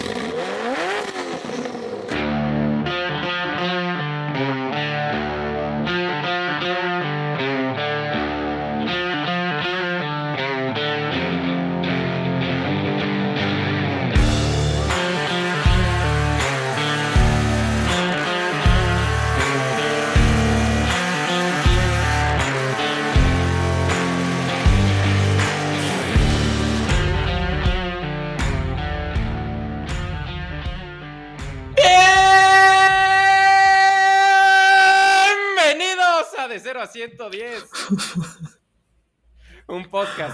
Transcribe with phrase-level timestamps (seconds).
[0.00, 0.31] you.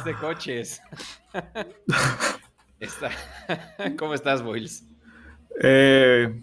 [0.08, 0.80] De coches.
[2.80, 3.10] Está-
[3.98, 4.84] ¿Cómo estás, Boils?
[5.62, 6.40] Eh,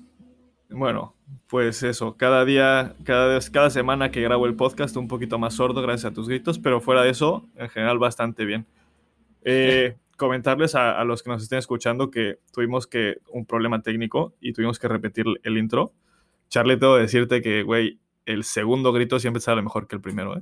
[0.70, 1.16] bueno,
[1.48, 5.82] pues eso, cada día, cada, cada semana que grabo el podcast un poquito más sordo
[5.82, 8.66] gracias a tus gritos, pero fuera de eso, en general bastante bien.
[9.44, 14.34] Eh, comentarles a, a los que nos estén escuchando que tuvimos que un problema técnico
[14.40, 15.91] y tuvimos que repetir el intro.
[16.50, 20.38] Charlie, tengo que decirte que, güey, el segundo grito siempre sale mejor que el primero,
[20.38, 20.41] ¿eh?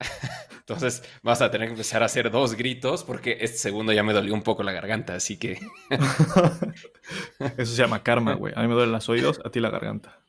[0.60, 4.12] Entonces vas a tener que empezar a hacer dos gritos porque este segundo ya me
[4.12, 5.58] dolió un poco la garganta, así que
[7.56, 8.52] Eso se llama karma, güey.
[8.56, 10.20] A mí me duelen los oídos, a ti la garganta.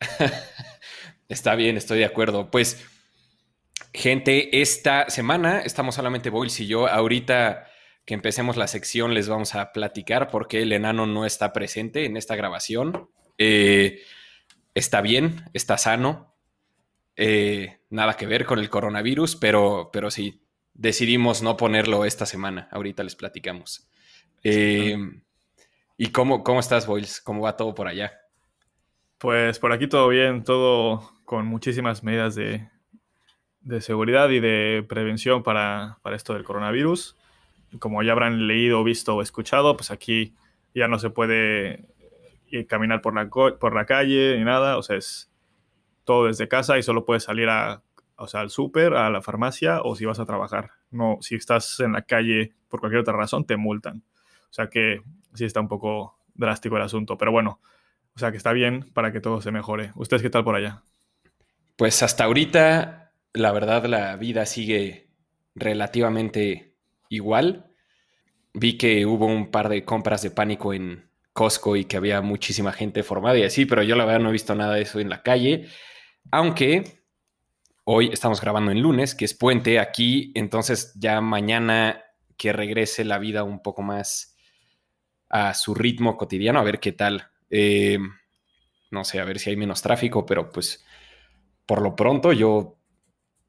[1.28, 2.50] está bien, estoy de acuerdo.
[2.50, 2.84] Pues,
[3.92, 6.88] gente, esta semana estamos solamente Boils y yo.
[6.88, 7.66] Ahorita
[8.04, 12.16] que empecemos la sección les vamos a platicar porque el enano no está presente en
[12.16, 13.10] esta grabación.
[13.38, 14.00] Eh,
[14.74, 16.25] está bien, está sano.
[17.16, 20.42] Eh, nada que ver con el coronavirus, pero, pero sí,
[20.74, 22.68] decidimos no ponerlo esta semana.
[22.70, 23.88] Ahorita les platicamos.
[24.44, 24.96] Eh,
[25.96, 27.20] ¿Y cómo, cómo estás, Boils?
[27.20, 28.12] ¿Cómo va todo por allá?
[29.18, 32.68] Pues por aquí todo bien, todo con muchísimas medidas de,
[33.62, 37.16] de seguridad y de prevención para, para esto del coronavirus.
[37.78, 40.34] Como ya habrán leído, visto o escuchado, pues aquí
[40.74, 41.86] ya no se puede
[42.48, 45.30] ir caminar por la, por la calle ni nada, o sea, es
[46.06, 47.82] todo desde casa y solo puedes salir a,
[48.16, 50.70] o sea, al súper, a la farmacia o si vas a trabajar.
[50.90, 54.02] No, si estás en la calle por cualquier otra razón, te multan.
[54.48, 55.02] O sea que
[55.34, 57.60] sí está un poco drástico el asunto, pero bueno,
[58.14, 59.92] o sea que está bien para que todo se mejore.
[59.96, 60.82] ¿Ustedes qué tal por allá?
[61.76, 65.10] Pues hasta ahorita, la verdad, la vida sigue
[65.54, 66.74] relativamente
[67.08, 67.66] igual.
[68.54, 72.72] Vi que hubo un par de compras de pánico en Costco y que había muchísima
[72.72, 75.10] gente formada y así, pero yo la verdad no he visto nada de eso en
[75.10, 75.68] la calle.
[76.30, 77.02] Aunque
[77.84, 82.02] hoy estamos grabando en lunes, que es puente aquí, entonces ya mañana
[82.36, 84.36] que regrese la vida un poco más
[85.28, 87.30] a su ritmo cotidiano, a ver qué tal.
[87.50, 87.98] Eh,
[88.90, 90.84] no sé, a ver si hay menos tráfico, pero pues
[91.64, 92.76] por lo pronto yo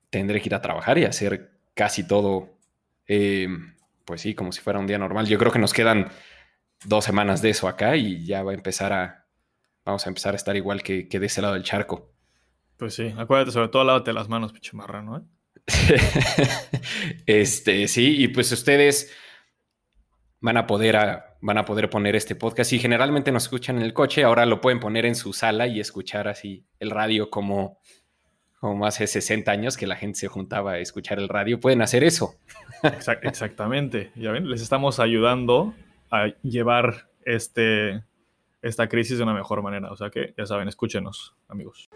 [0.09, 2.57] tendré que ir a trabajar y hacer casi todo,
[3.07, 3.47] eh,
[4.05, 5.27] pues sí, como si fuera un día normal.
[5.27, 6.09] Yo creo que nos quedan
[6.85, 9.27] dos semanas de eso acá y ya va a empezar a,
[9.83, 12.16] vamos a empezar a estar igual que, que de ese lado del charco.
[12.77, 15.21] Pues sí, acuérdate, sobre todo lávate las manos, pinche marrano, ¿eh?
[17.25, 19.11] este, sí, y pues ustedes
[20.39, 22.73] van a poder a- van a poder poner este podcast.
[22.73, 25.79] Y generalmente nos escuchan en el coche, ahora lo pueden poner en su sala y
[25.79, 27.79] escuchar así el radio como,
[28.59, 31.59] como hace 60 años que la gente se juntaba a escuchar el radio.
[31.59, 32.35] Pueden hacer eso.
[32.83, 34.11] Exac- exactamente.
[34.15, 35.73] Ya ven, les estamos ayudando
[36.11, 38.03] a llevar este,
[38.61, 39.91] esta crisis de una mejor manera.
[39.91, 41.89] O sea que, ya saben, escúchenos, amigos.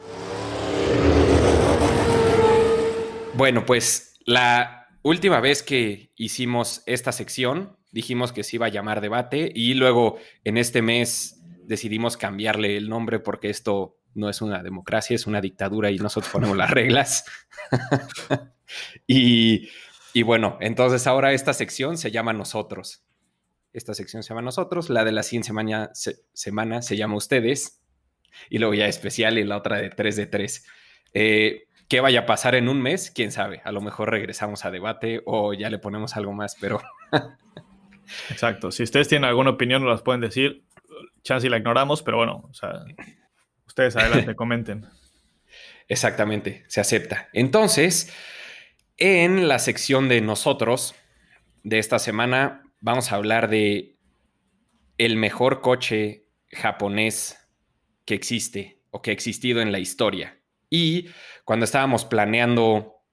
[3.42, 9.02] Bueno, pues la última vez que hicimos esta sección, dijimos que se iba a llamar
[9.02, 14.62] debate y luego en este mes decidimos cambiarle el nombre porque esto no es una
[14.62, 17.26] democracia, es una dictadura y nosotros ponemos las reglas.
[19.08, 19.70] y,
[20.14, 23.08] y bueno, entonces ahora esta sección se llama Nosotros.
[23.74, 27.82] Esta sección se llama Nosotros, la de la siguiente semana se, semana se llama Ustedes
[28.52, 30.66] y luego ya especial y la otra de 3 de 3.
[31.16, 33.12] Eh, ¿Qué vaya a pasar en un mes?
[33.12, 33.60] ¿Quién sabe?
[33.66, 36.82] A lo mejor regresamos a debate o ya le ponemos algo más, pero
[38.30, 38.72] Exacto.
[38.72, 40.64] Si ustedes tienen alguna opinión, nos las pueden decir.
[41.22, 42.86] Chance y la ignoramos, pero bueno, o sea,
[43.68, 44.86] ustedes adelante, comenten.
[45.90, 47.28] exactamente, se acepta.
[47.34, 48.16] Entonces,
[48.96, 50.96] en la sección de nosotros
[51.64, 53.98] de esta semana vamos a hablar de
[54.98, 56.24] el mejor coche
[56.54, 57.38] japonés
[58.06, 60.38] que existe o que ha existido en la historia.
[60.70, 61.10] Y
[61.52, 63.04] cuando estábamos planeando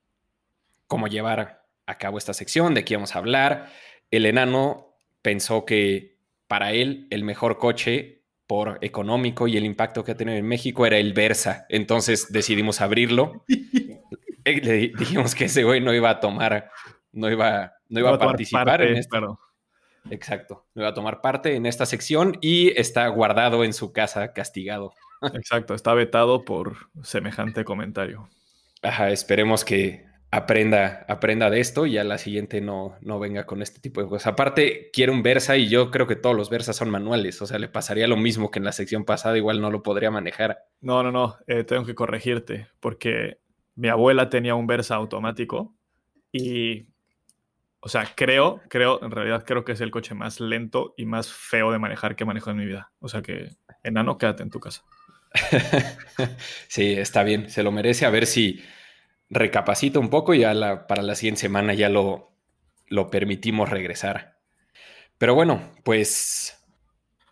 [0.87, 3.73] cómo llevar a cabo esta sección, de qué íbamos a hablar,
[4.12, 10.12] el enano pensó que para él el mejor coche por económico y el impacto que
[10.12, 11.67] ha tenido en México era el Versa.
[11.69, 13.44] Entonces decidimos abrirlo.
[14.44, 16.70] Eh, Le dijimos que ese güey no iba a tomar,
[17.11, 19.11] no iba, no iba a participar parte, en esto.
[19.11, 19.41] claro.
[20.11, 20.69] exacto.
[20.76, 24.94] No iba a tomar parte en esta sección y está guardado en su casa, castigado.
[25.35, 28.29] Exacto, está vetado por semejante comentario.
[28.82, 33.62] Ajá, esperemos que aprenda, aprenda de esto y a la siguiente no, no venga con
[33.62, 34.29] este tipo de cosas.
[34.29, 37.41] Aparte, quiero un Versa y yo creo que todos los Versas son manuales.
[37.43, 40.11] O sea, le pasaría lo mismo que en la sección pasada, igual no lo podría
[40.11, 40.59] manejar.
[40.81, 43.38] No, no, no, eh, tengo que corregirte porque
[43.75, 45.75] mi abuela tenía un Versa automático
[46.32, 46.88] y,
[47.81, 51.32] o sea, creo, creo, en realidad creo que es el coche más lento y más
[51.32, 52.93] feo de manejar que manejo en mi vida.
[53.00, 53.50] O sea que,
[53.82, 54.85] enano, quédate en tu casa.
[56.69, 58.07] sí, está bien, se lo merece.
[58.07, 58.63] A ver si
[59.31, 62.33] recapacita un poco y para la siguiente semana ya lo,
[62.87, 64.39] lo permitimos regresar.
[65.19, 66.59] Pero bueno, pues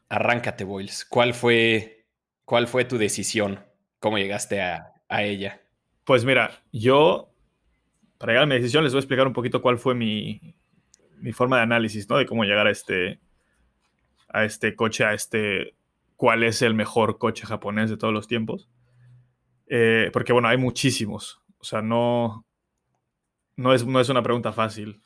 [0.08, 1.04] arráncate, Boyles.
[1.04, 2.06] ¿Cuál fue,
[2.44, 3.64] cuál fue tu decisión?
[3.98, 5.62] ¿Cómo llegaste a, ella?
[6.04, 7.32] Pues mira, yo,
[8.18, 10.40] para llegar a mi decisión, les voy a explicar un poquito cuál fue mi,
[11.18, 12.18] mi forma de análisis, ¿no?
[12.18, 13.20] De cómo llegar a este,
[14.28, 15.74] a este coche, a este,
[16.16, 18.68] cuál es el mejor coche japonés de todos los tiempos.
[19.68, 21.40] Eh, porque bueno, hay muchísimos.
[21.58, 22.46] O sea, no,
[23.56, 25.00] no, es, no es una pregunta fácil.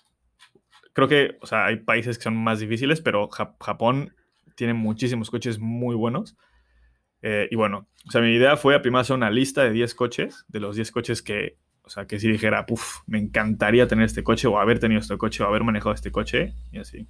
[0.93, 4.15] Creo que, o sea, hay países que son más difíciles, pero Japón
[4.57, 6.37] tiene muchísimos coches muy buenos.
[7.23, 9.95] Eh, y bueno, o sea, mi idea fue a primero hacer una lista de 10
[9.95, 14.07] coches, de los 10 coches que, o sea, que si dijera, puff, me encantaría tener
[14.07, 17.07] este coche, o haber tenido este coche, o haber manejado este coche, y así.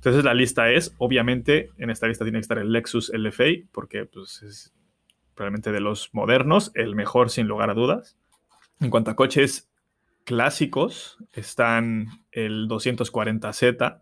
[0.00, 4.06] Entonces la lista es, obviamente, en esta lista tiene que estar el Lexus LFA, porque
[4.06, 4.72] pues, es
[5.34, 8.16] probablemente de los modernos, el mejor sin lugar a dudas.
[8.80, 9.70] En cuanto a coches
[10.24, 14.00] clásicos, están el 240Z,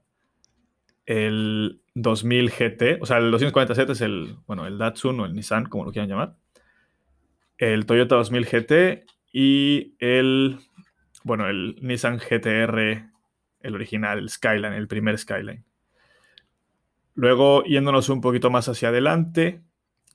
[1.05, 5.65] el 2000 GT, o sea, el 240Z es el, bueno, el Datsun o el Nissan,
[5.65, 6.37] como lo quieran llamar,
[7.57, 10.61] el Toyota 2000 GT y el,
[11.25, 13.11] bueno, el Nissan GTR,
[13.63, 15.65] el original, el Skyline, el primer Skyline.
[17.19, 19.61] Luego, yéndonos un poquito más hacia adelante,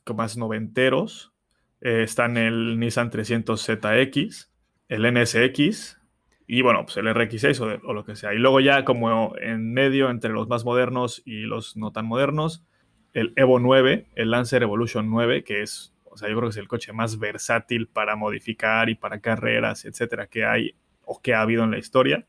[0.06, 1.34] con más noventeros,
[1.82, 4.48] eh, están el Nissan 300ZX,
[4.88, 6.00] el NSX
[6.48, 8.34] y bueno, pues el RX6 o, lo que sea.
[8.34, 12.64] Y luego ya como en medio entre los más modernos y los no tan modernos,
[13.12, 16.58] el Evo 9, el Lancer Evolution 9, que es, o sea, yo creo que es
[16.58, 21.42] el coche más versátil para modificar y para carreras, etcétera, que hay o que ha
[21.42, 22.26] habido en la historia.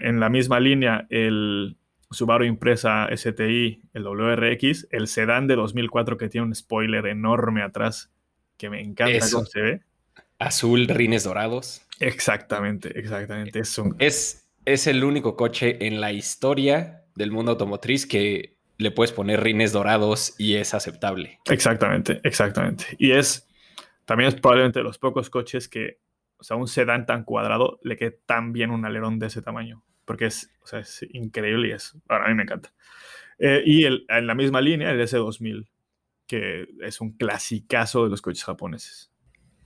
[0.00, 1.76] en la misma línea, el
[2.12, 8.10] Subaru Impresa STI, el WRX, el sedán de 2004 que tiene un spoiler enorme atrás,
[8.56, 9.80] que me encanta cómo se ve
[10.38, 11.86] azul, rines dorados.
[12.00, 13.60] Exactamente, exactamente.
[13.60, 19.12] Es, es, es el único coche en la historia del mundo automotriz que le puedes
[19.12, 21.38] poner rines dorados y es aceptable.
[21.48, 22.84] Exactamente, exactamente.
[22.98, 23.48] Y es
[24.04, 26.00] también es probablemente de los pocos coches que,
[26.38, 29.84] o sea, un sedán tan cuadrado le quede tan bien un alerón de ese tamaño.
[30.04, 32.72] Porque es, o sea, es increíble y es, a mí me encanta.
[33.38, 35.68] Eh, y en la misma línea, el S2000,
[36.26, 39.12] que es un clasicazo de los coches japoneses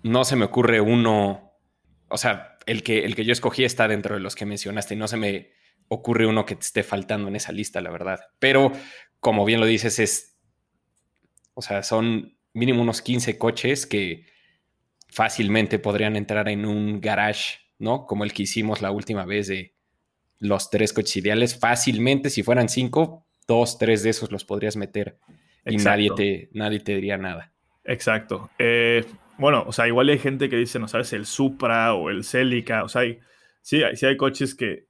[0.06, 1.52] no se me ocurre uno,
[2.08, 4.96] o sea, el que, el que yo escogí está dentro de los que mencionaste y
[4.96, 5.50] no se me
[5.88, 8.20] ocurre uno que te esté faltando en esa lista, la verdad.
[8.38, 8.72] Pero
[9.20, 10.38] como bien lo dices, es,
[11.54, 14.26] o sea, son mínimo unos 15 coches que
[15.08, 18.06] fácilmente podrían entrar en un garage, ¿no?
[18.06, 19.75] Como el que hicimos la última vez de
[20.38, 21.58] los tres coches ideales.
[21.58, 25.18] Fácilmente, si fueran cinco, dos, tres de esos los podrías meter
[25.64, 27.52] y nadie te, nadie te diría nada.
[27.84, 28.50] Exacto.
[28.58, 29.04] Eh,
[29.38, 32.84] bueno, o sea, igual hay gente que dice, no sabes, el Supra o el Celica,
[32.84, 33.02] o sea,
[33.62, 34.86] sí, sí hay coches que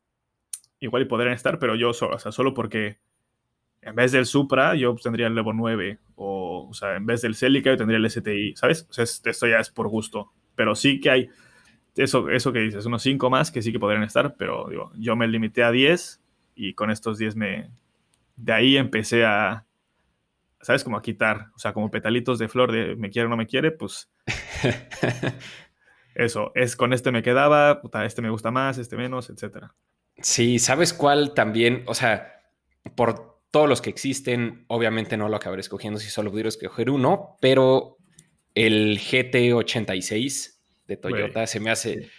[0.80, 2.98] igual podrían estar, pero yo solo, o sea, solo porque
[3.82, 7.34] en vez del Supra yo tendría el Evo 9 o, o sea, en vez del
[7.34, 8.86] Celica yo tendría el STI, ¿sabes?
[8.88, 11.28] O sea, esto ya es por gusto, pero sí que hay
[11.96, 15.16] eso, eso que dices, unos 5 más que sí que podrían estar, pero digo, yo
[15.16, 16.20] me limité a 10
[16.54, 17.70] y con estos 10 me...
[18.36, 19.64] De ahí empecé a,
[20.60, 20.84] ¿sabes?
[20.84, 23.46] Como a quitar, o sea, como petalitos de flor de me quiere o no me
[23.46, 24.10] quiere, pues
[26.14, 29.74] eso, es con este me quedaba, puta, este me gusta más, este menos, etcétera.
[30.18, 31.84] Sí, ¿sabes cuál también?
[31.86, 32.42] O sea,
[32.94, 37.36] por todos los que existen, obviamente no lo acabaré escogiendo si solo pudiera escoger uno,
[37.40, 37.96] pero
[38.54, 40.55] el GT86
[40.86, 42.10] de Toyota se me hace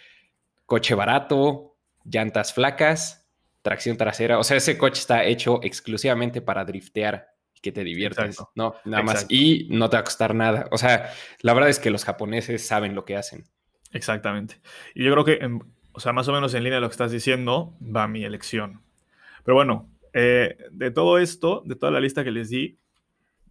[0.66, 3.28] coche barato, llantas flacas,
[3.62, 4.40] tracción trasera.
[4.40, 7.30] O sea, ese coche está hecho exclusivamente para driftear
[7.62, 8.76] que te diviertas, ¿no?
[8.86, 9.26] Nada más.
[9.30, 10.68] Y no te va a costar nada.
[10.72, 13.46] O sea, la verdad es que los japoneses saben lo que hacen.
[13.92, 14.62] Exactamente.
[14.94, 15.60] Y yo creo que,
[15.92, 18.82] o sea, más o menos en línea de lo que estás diciendo, va mi elección.
[19.44, 22.78] Pero bueno, eh, de todo esto, de toda la lista que les di,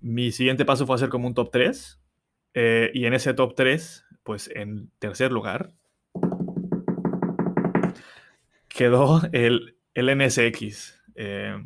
[0.00, 2.00] mi siguiente paso fue hacer como un top 3.
[2.54, 5.72] Eh, y en ese top 3, pues en tercer lugar,
[8.68, 11.56] quedó el, el NSX Eh,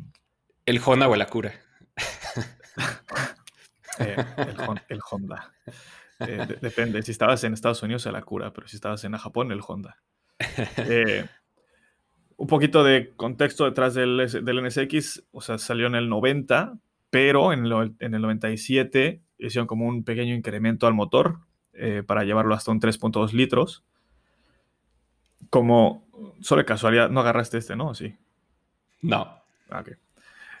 [0.65, 1.53] ¿El Honda o el Acura?
[3.99, 4.15] Eh,
[4.87, 5.51] el, Honda.
[6.21, 9.59] Eh, depende, si estabas en Estados Unidos, el Acura, pero si estabas en Japón, el
[9.67, 9.97] Honda.
[12.37, 17.51] un poquito de contexto detrás del, del, NSX, o sea, salió en el 90, pero
[17.51, 17.65] en,
[17.99, 21.41] en el 97 hicieron como un pequeño incremento al motor
[22.05, 23.83] para llevarlo hasta un 3.2 litros.
[25.49, 26.07] Como,
[26.41, 27.93] solo casualidad, no agarraste este, ¿no?
[27.95, 28.15] Sí.
[29.01, 29.41] No.
[29.69, 29.83] Ah,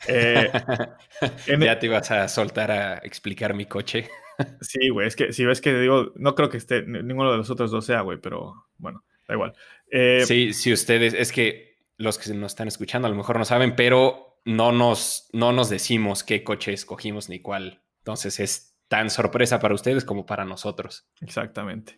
[0.07, 0.51] eh,
[1.59, 4.09] ya te ibas a soltar a explicar mi coche.
[4.61, 7.49] sí, güey, es que si ves que digo, no creo que esté ninguno de los
[7.49, 9.53] otros dos sea, güey, pero bueno, da igual.
[9.89, 13.45] Eh, sí, sí, ustedes, es que los que nos están escuchando a lo mejor no
[13.45, 17.81] saben, pero no nos, no nos decimos qué coche escogimos ni cuál.
[17.99, 21.07] Entonces es tan sorpresa para ustedes como para nosotros.
[21.21, 21.95] Exactamente.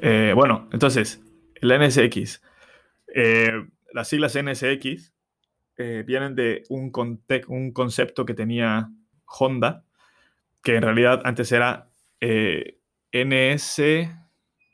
[0.00, 1.20] Eh, bueno, entonces,
[1.56, 2.40] el NSX.
[3.92, 5.12] las siglas NSX
[5.76, 8.88] eh, vienen de un, concepto que tenía
[9.26, 9.84] Honda,
[10.62, 12.78] que en realidad antes era eh,
[13.12, 14.08] NS,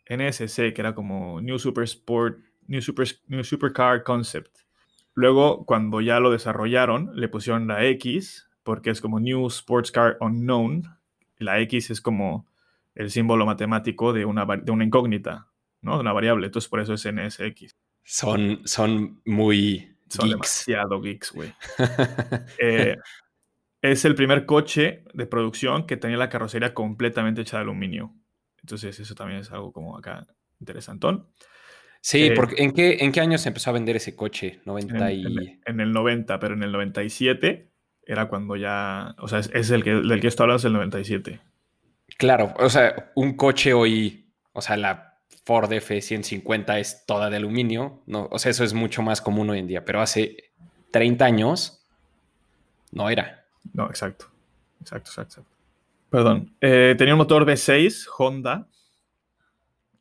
[0.08, 4.58] NSC, que era como New Super Sport, New, Super, New Supercar Concept.
[5.14, 10.18] Luego, cuando ya lo desarrollaron, le pusieron la X, porque es como New Sports Car
[10.20, 11.01] Unknown.
[11.42, 12.46] La X es como
[12.94, 15.48] el símbolo matemático de una, de una incógnita,
[15.80, 15.94] ¿no?
[15.94, 16.46] De una variable.
[16.46, 17.76] Entonces, por eso es NSX.
[18.04, 21.52] Son, son muy son demasiado geeks, güey.
[22.58, 22.96] Eh,
[23.80, 28.14] es el primer coche de producción que tenía la carrocería completamente hecha de aluminio.
[28.60, 30.26] Entonces, eso también es algo como acá
[30.60, 31.28] interesantón.
[32.00, 34.60] Sí, eh, porque ¿en qué, ¿en qué año se empezó a vender ese coche?
[34.64, 35.24] 90 y...
[35.64, 37.71] en, el 90, pero en el 97
[38.06, 39.14] era cuando ya.
[39.18, 41.40] O sea, es, el que, del que estoy hablando, es el 97.
[42.18, 48.02] Claro, o sea, un coche hoy, o sea, la Ford F-150 es toda de aluminio,
[48.06, 50.52] no, o sea, eso es mucho más común hoy en día, pero hace
[50.92, 51.84] 30 años
[52.92, 53.44] no era.
[53.72, 54.26] No, exacto,
[54.80, 55.44] exacto, exacto.
[56.10, 58.68] Perdón, eh, tenía un motor V6 Honda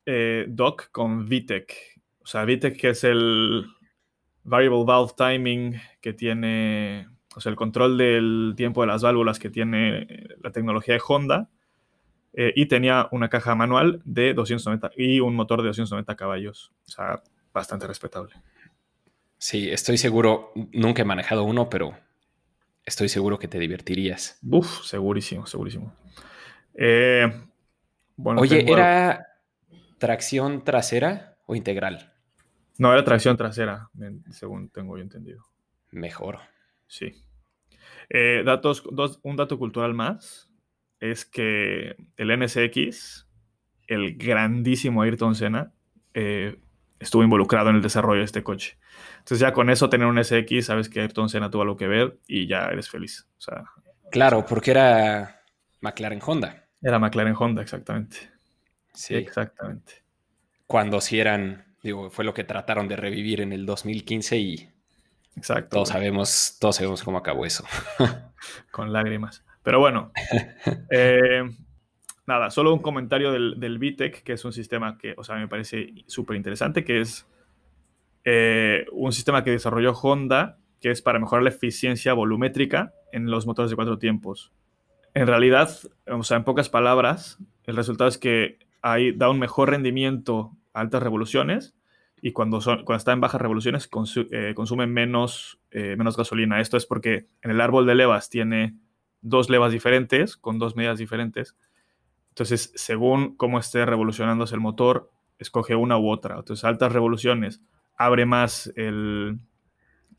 [0.05, 3.65] eh, DOC con VTEC, o sea, VTEC que es el
[4.43, 9.49] Variable Valve Timing que tiene, o sea, el control del tiempo de las válvulas que
[9.49, 11.49] tiene la tecnología de Honda
[12.33, 16.71] eh, y tenía una caja manual de 290 y un motor de 290 caballos.
[16.87, 17.21] O sea,
[17.53, 18.33] bastante respetable.
[19.37, 21.97] Sí, estoy seguro, nunca he manejado uno, pero
[22.85, 24.39] estoy seguro que te divertirías.
[24.47, 25.95] Uf, segurísimo, segurísimo.
[26.73, 27.31] Eh,
[28.15, 29.25] bueno, Oye, ¿era
[29.97, 32.13] tracción trasera o integral?
[32.77, 33.89] No, era tracción trasera,
[34.31, 35.45] según tengo yo entendido.
[35.91, 36.39] Mejor.
[36.91, 37.13] Sí.
[38.09, 38.83] Eh, datos,
[39.23, 40.51] un dato cultural más
[40.99, 43.29] es que el NSX,
[43.87, 45.71] el grandísimo Ayrton Senna,
[46.13, 46.59] eh,
[46.99, 48.77] estuvo involucrado en el desarrollo de este coche.
[49.19, 52.19] Entonces ya con eso tener un NSX, sabes que Ayrton Senna tuvo algo que ver
[52.27, 53.25] y ya eres feliz.
[54.11, 55.41] claro, porque era
[55.79, 56.67] McLaren Honda.
[56.81, 58.17] Era McLaren Honda, exactamente.
[58.93, 59.15] Sí.
[59.15, 60.03] Exactamente.
[60.67, 64.69] Cuando sí eran, digo, fue lo que trataron de revivir en el 2015 y
[65.35, 65.75] Exacto.
[65.75, 67.65] Todos sabemos, todos sabemos cómo acabó eso.
[68.71, 69.43] Con lágrimas.
[69.63, 70.11] Pero bueno,
[70.89, 71.43] eh,
[72.25, 75.47] nada, solo un comentario del, del VTEC, que es un sistema que, o sea, me
[75.47, 77.27] parece súper interesante, que es
[78.23, 83.45] eh, un sistema que desarrolló Honda, que es para mejorar la eficiencia volumétrica en los
[83.45, 84.51] motores de cuatro tiempos.
[85.13, 85.69] En realidad,
[86.07, 90.81] o sea, en pocas palabras, el resultado es que ahí da un mejor rendimiento a
[90.81, 91.75] altas revoluciones
[92.21, 93.89] y cuando, son, está en bajas revoluciones
[94.31, 96.61] eh, consume menos, menos gasolina.
[96.61, 98.75] Esto es porque en el árbol de levas tiene
[99.21, 101.55] dos levas diferentes, con dos medidas diferentes.
[102.29, 105.09] Entonces, según cómo esté revolucionándose el motor,
[105.39, 106.37] escoge una u otra.
[106.37, 107.61] Entonces, altas revoluciones
[107.97, 108.71] abre más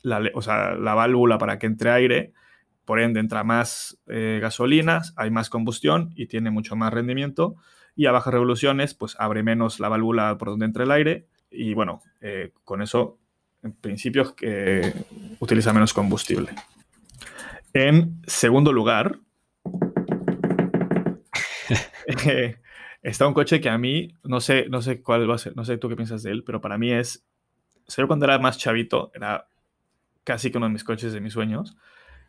[0.03, 2.33] la válvula para que entre aire,
[2.85, 7.55] por ende entra más eh, gasolinas, hay más combustión y tiene mucho más rendimiento.
[7.95, 11.73] Y a bajas revoluciones, pues abre menos la válvula por donde entra el aire y
[11.73, 13.19] bueno, eh, con eso,
[13.61, 14.35] en principio,
[15.39, 16.51] utiliza menos combustible.
[17.73, 19.19] En segundo lugar,
[22.27, 22.57] eh,
[23.01, 25.65] está un coche que a mí, no sé, no sé cuál va a ser, no
[25.65, 27.25] sé tú qué piensas de él, pero para mí es,
[27.87, 29.47] sé cuando era más chavito, era
[30.23, 31.75] casi que uno de mis coches de mis sueños,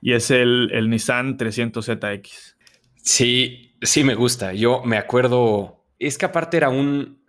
[0.00, 2.56] y es el, el Nissan 300ZX.
[2.96, 4.52] Sí, sí me gusta.
[4.52, 7.23] Yo me acuerdo, es que aparte era un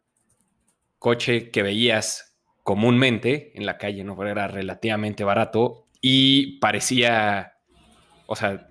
[1.00, 4.22] coche que veías comúnmente en la calle, ¿no?
[4.26, 7.56] Era relativamente barato y parecía
[8.28, 8.68] o sea,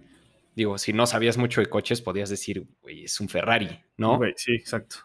[0.54, 4.20] digo, si no sabías mucho de coches, podías decir, güey, es un Ferrari, ¿no?
[4.36, 4.96] sí, exacto.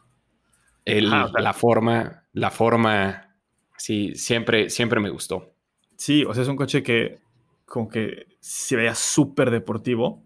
[0.86, 3.36] la forma, la forma,
[3.78, 5.54] sí, siempre, siempre me gustó.
[5.96, 7.20] Sí, o sea, es un coche que
[7.66, 10.24] como que se veía súper deportivo.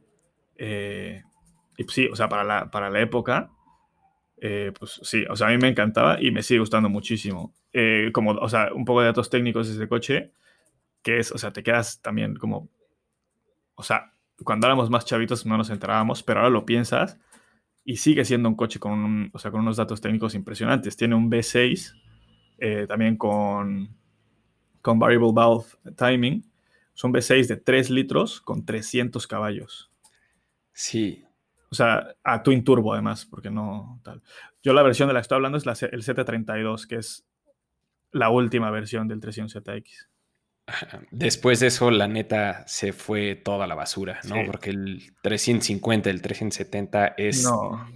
[0.56, 1.24] Eh,
[1.78, 3.52] y pues sí, o sea, para la, para la época,
[4.46, 7.54] eh, pues sí, o sea, a mí me encantaba y me sigue gustando muchísimo.
[7.72, 10.34] Eh, como, o sea, un poco de datos técnicos de ese coche,
[11.02, 12.68] que es, o sea, te quedas también como,
[13.76, 14.12] o sea,
[14.44, 17.18] cuando éramos más chavitos no nos enterábamos, pero ahora lo piensas
[17.86, 20.98] y sigue siendo un coche con, o sea, con unos datos técnicos impresionantes.
[20.98, 21.94] Tiene un V6,
[22.90, 23.96] también con,
[24.82, 26.44] con variable valve timing,
[26.94, 29.90] son V6 de 3 litros con 300 caballos.
[30.74, 31.24] Sí.
[31.74, 34.22] O sea, a Twin Turbo además, porque no tal.
[34.62, 37.26] Yo la versión de la que estoy hablando es la, el 732, que es
[38.12, 40.08] la última versión del 300ZX.
[41.10, 44.36] Después de eso, la neta se fue toda la basura, ¿no?
[44.46, 47.44] Porque el 350, el 370 es.
[47.44, 47.90] No.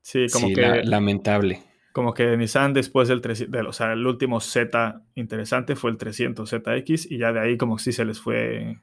[0.00, 0.82] Sí, como que.
[0.82, 1.62] lamentable.
[1.92, 7.08] Como que Nissan después del, 300, o sea, el último Z interesante fue el 300ZX
[7.10, 8.78] y ya de ahí como que sí se les fue,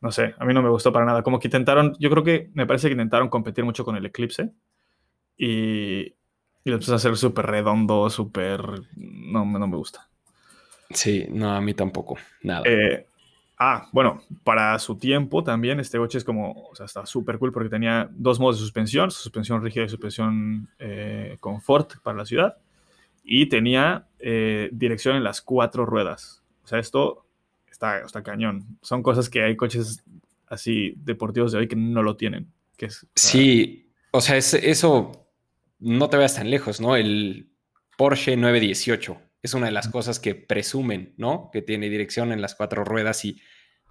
[0.00, 1.22] no sé, a mí no me gustó para nada.
[1.22, 4.52] Como que intentaron, yo creo que me parece que intentaron competir mucho con el Eclipse
[5.36, 6.14] y, y
[6.64, 8.60] lo empezó a hacer súper redondo, súper,
[8.96, 10.08] no, no me gusta.
[10.90, 12.62] Sí, no, a mí tampoco, nada.
[12.64, 13.06] Eh,
[13.58, 17.52] Ah, bueno, para su tiempo también este coche es como, o sea, está súper cool
[17.52, 22.58] porque tenía dos modos de suspensión, suspensión rígida y suspensión eh, confort para la ciudad,
[23.24, 26.42] y tenía eh, dirección en las cuatro ruedas.
[26.64, 27.25] O sea, esto
[27.76, 28.78] está, está cañón.
[28.82, 30.02] Son cosas que hay coches
[30.48, 32.52] así deportivos de hoy que no lo tienen.
[32.76, 35.28] Que es, sí, o sea, eso
[35.78, 36.96] no te veas tan lejos, ¿no?
[36.96, 37.50] El
[37.96, 41.50] Porsche 918 es una de las cosas que presumen, ¿no?
[41.52, 43.40] Que tiene dirección en las cuatro ruedas y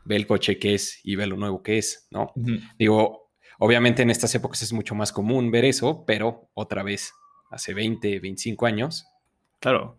[0.04, 2.34] ve el coche que es y ve lo nuevo que es, ¿no?
[2.78, 7.14] Digo, obviamente en estas épocas es mucho más común ver eso, pero otra vez,
[7.50, 9.06] hace 20, 25 años.
[9.60, 9.98] Claro.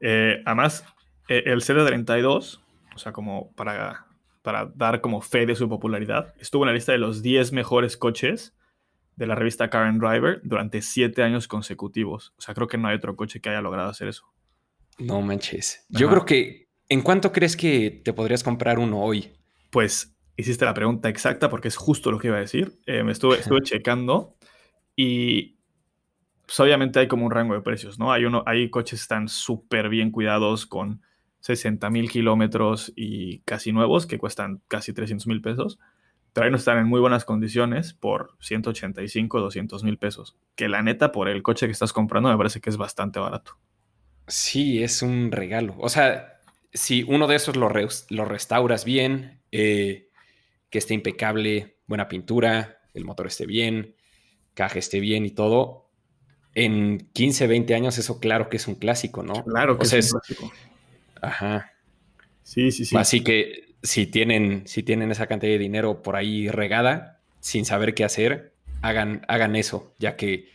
[0.00, 0.84] Eh, además,
[1.28, 2.60] e, el C32,
[2.98, 4.06] o sea, como para,
[4.42, 7.96] para dar como fe de su popularidad, estuvo en la lista de los 10 mejores
[7.96, 8.56] coches
[9.14, 12.34] de la revista Car and Driver durante 7 años consecutivos.
[12.36, 14.24] O sea, creo que no hay otro coche que haya logrado hacer eso.
[14.98, 15.86] No manches.
[15.88, 19.32] Yo creo que, ¿en cuánto crees que te podrías comprar uno hoy?
[19.70, 22.80] Pues hiciste la pregunta exacta porque es justo lo que iba a decir.
[22.84, 24.36] Eh, me estuve, estuve checando
[24.96, 25.60] y
[26.46, 28.10] pues, obviamente hay como un rango de precios, ¿no?
[28.10, 31.00] Hay, uno, hay coches que están súper bien cuidados con
[31.48, 35.78] 60 mil kilómetros y casi nuevos que cuestan casi 300 mil pesos.
[36.34, 40.36] Pero hay no están en muy buenas condiciones por 185, 200 mil pesos.
[40.56, 43.56] Que la neta, por el coche que estás comprando, me parece que es bastante barato.
[44.26, 45.74] Sí, es un regalo.
[45.78, 46.38] O sea,
[46.70, 50.10] si uno de esos lo, restauras bien, eh,
[50.68, 53.94] que esté impecable, buena pintura, el motor esté bien,
[54.52, 55.88] caja esté bien y todo,
[56.54, 59.44] en 15, 20 años eso claro que es un clásico, ¿no?
[59.44, 60.52] Claro que es un clásico.
[61.22, 61.72] Ajá.
[62.42, 62.96] Sí, sí, sí.
[62.96, 67.94] Así que si tienen, si tienen esa cantidad de dinero por ahí regada, sin saber
[67.94, 70.48] qué hacer, hagan, hagan eso, ya que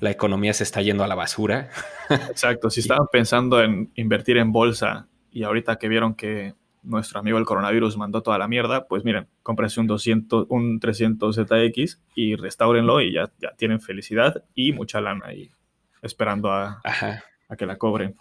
[0.00, 1.70] la economía se está yendo a la basura.
[2.10, 7.38] Exacto, si estaban pensando en invertir en bolsa y ahorita que vieron que nuestro amigo
[7.38, 12.36] el coronavirus mandó toda la mierda, pues miren, cómprense un 200, un 300 ZX y
[12.36, 15.50] restáurenlo y ya, ya tienen felicidad y mucha lana ahí
[16.02, 18.14] esperando a, a que la cobren.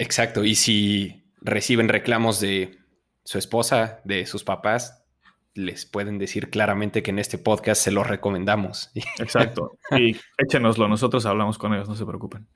[0.00, 2.78] Exacto, y si reciben reclamos de
[3.22, 5.04] su esposa, de sus papás,
[5.52, 8.90] les pueden decir claramente que en este podcast se los recomendamos.
[9.18, 9.72] Exacto.
[9.90, 12.48] Y échenoslo, nosotros hablamos con ellos, no se preocupen.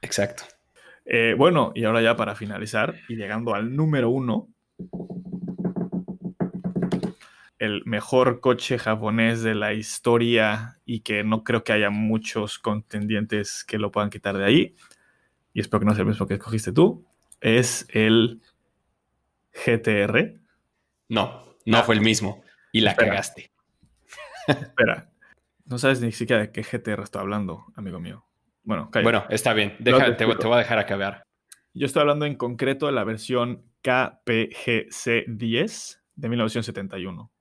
[0.00, 0.44] Exacto.
[1.04, 4.48] Eh, bueno, y ahora ya para finalizar y llegando al número uno,
[7.58, 13.64] el mejor coche japonés de la historia y que no creo que haya muchos contendientes
[13.64, 14.76] que lo puedan quitar de ahí,
[15.56, 17.06] y espero que no sea el mismo que escogiste tú,
[17.40, 18.42] es el
[19.54, 20.38] GTR.
[21.08, 22.44] No, no fue el mismo.
[22.72, 23.50] Y la cagaste.
[24.48, 25.10] Espera.
[25.64, 28.26] No sabes ni siquiera de qué GTR estoy hablando, amigo mío.
[28.64, 29.78] Bueno, Bueno, está bien.
[29.82, 29.92] te,
[30.26, 31.22] voy a dejar acabar.
[31.72, 37.32] Yo estoy hablando en concreto de la versión KPGC10 de 1971.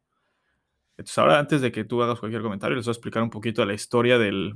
[0.91, 3.65] Entonces, ahora antes de que tú hagas cualquier comentario, les voy a explicar un poquito
[3.65, 4.55] la historia del,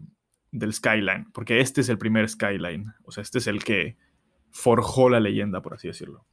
[0.52, 2.94] del Skyline, porque este es el primer Skyline.
[3.04, 3.98] O sea, este es el que
[4.52, 6.26] forjó la leyenda, por así decirlo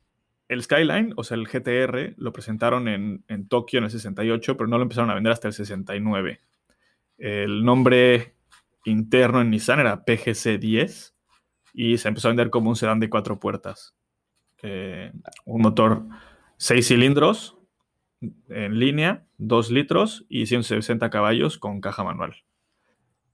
[0.48, 4.78] el Skyline, o sea, el GTR, lo presentaron en, Tokio en el 68, pero no
[4.78, 6.40] lo empezaron a vender hasta el 69.
[7.18, 8.36] El nombre
[8.84, 11.14] interno en Nissan era PGC-10
[11.72, 13.96] y se empezó a vender como un sedán de cuatro puertas.
[14.62, 16.04] Un motor
[16.56, 17.58] seis cilindros
[18.48, 22.45] en línea, 2 litros y 160 caballos con caja manual.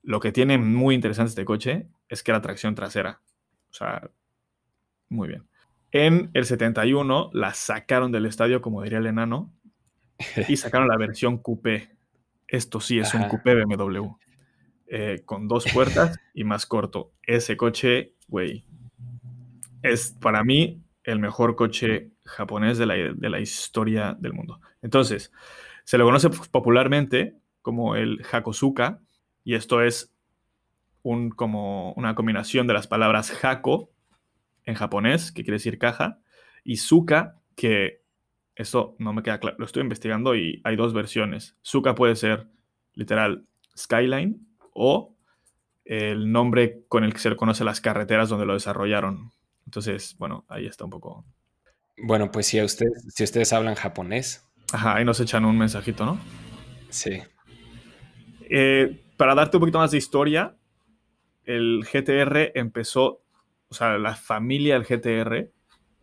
[0.03, 3.21] Lo que tiene muy interesante este coche es que la tracción trasera.
[3.71, 4.11] O sea,
[5.09, 5.47] muy bien.
[5.93, 9.53] En el 71 la sacaron del estadio, como diría el enano,
[10.49, 11.97] y sacaron la versión coupé.
[12.49, 14.09] Esto sí es un coupé BMW.
[14.87, 17.13] Eh, con dos puertas y más corto.
[17.23, 18.67] Ese coche, güey,
[19.83, 24.61] es para mí el mejor coche japonés de la, de la historia del mundo.
[24.83, 25.33] Entonces,
[25.85, 29.01] se lo conoce popularmente como el Hakosuka,
[29.45, 30.15] y esto es
[31.03, 33.91] un, como una combinación de las palabras Hako
[34.65, 36.21] en japonés, que quiere decir caja,
[36.65, 38.03] y Suka, que
[38.55, 41.57] eso no me queda claro, lo estoy investigando y hay dos versiones.
[41.63, 42.49] Suka puede ser
[42.95, 45.17] literal Skyline o
[45.85, 49.33] el nombre con el que se le conoce las carreteras donde lo desarrollaron.
[49.65, 51.25] Entonces, bueno, ahí está un poco.
[51.97, 54.47] Bueno, pues si, ustedes, si ustedes hablan japonés.
[54.73, 56.19] Ajá, ahí nos echan un mensajito, ¿no?
[56.89, 57.21] Sí.
[58.49, 60.57] Eh, para darte un poquito más de historia,
[61.45, 63.23] el GTR empezó,
[63.69, 65.51] o sea, la familia del GTR,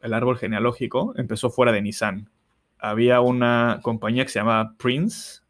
[0.01, 2.29] el árbol genealógico, empezó fuera de Nissan.
[2.77, 5.41] Había una compañía que se llamaba Prince,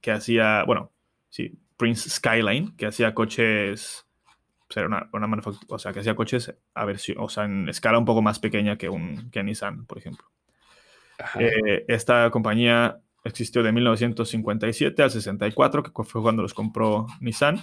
[0.00, 0.92] que hacía, bueno,
[1.28, 4.06] sí, Prince Skyline, que hacía coches,
[4.66, 7.68] pues, era una, una manufactura, o sea, que hacía coches a versión, o sea, en
[7.68, 10.26] escala un poco más pequeña que, un, que Nissan, por ejemplo.
[11.38, 17.62] Eh, esta compañía existió de 1957 al 64, que fue cuando los compró Nissan.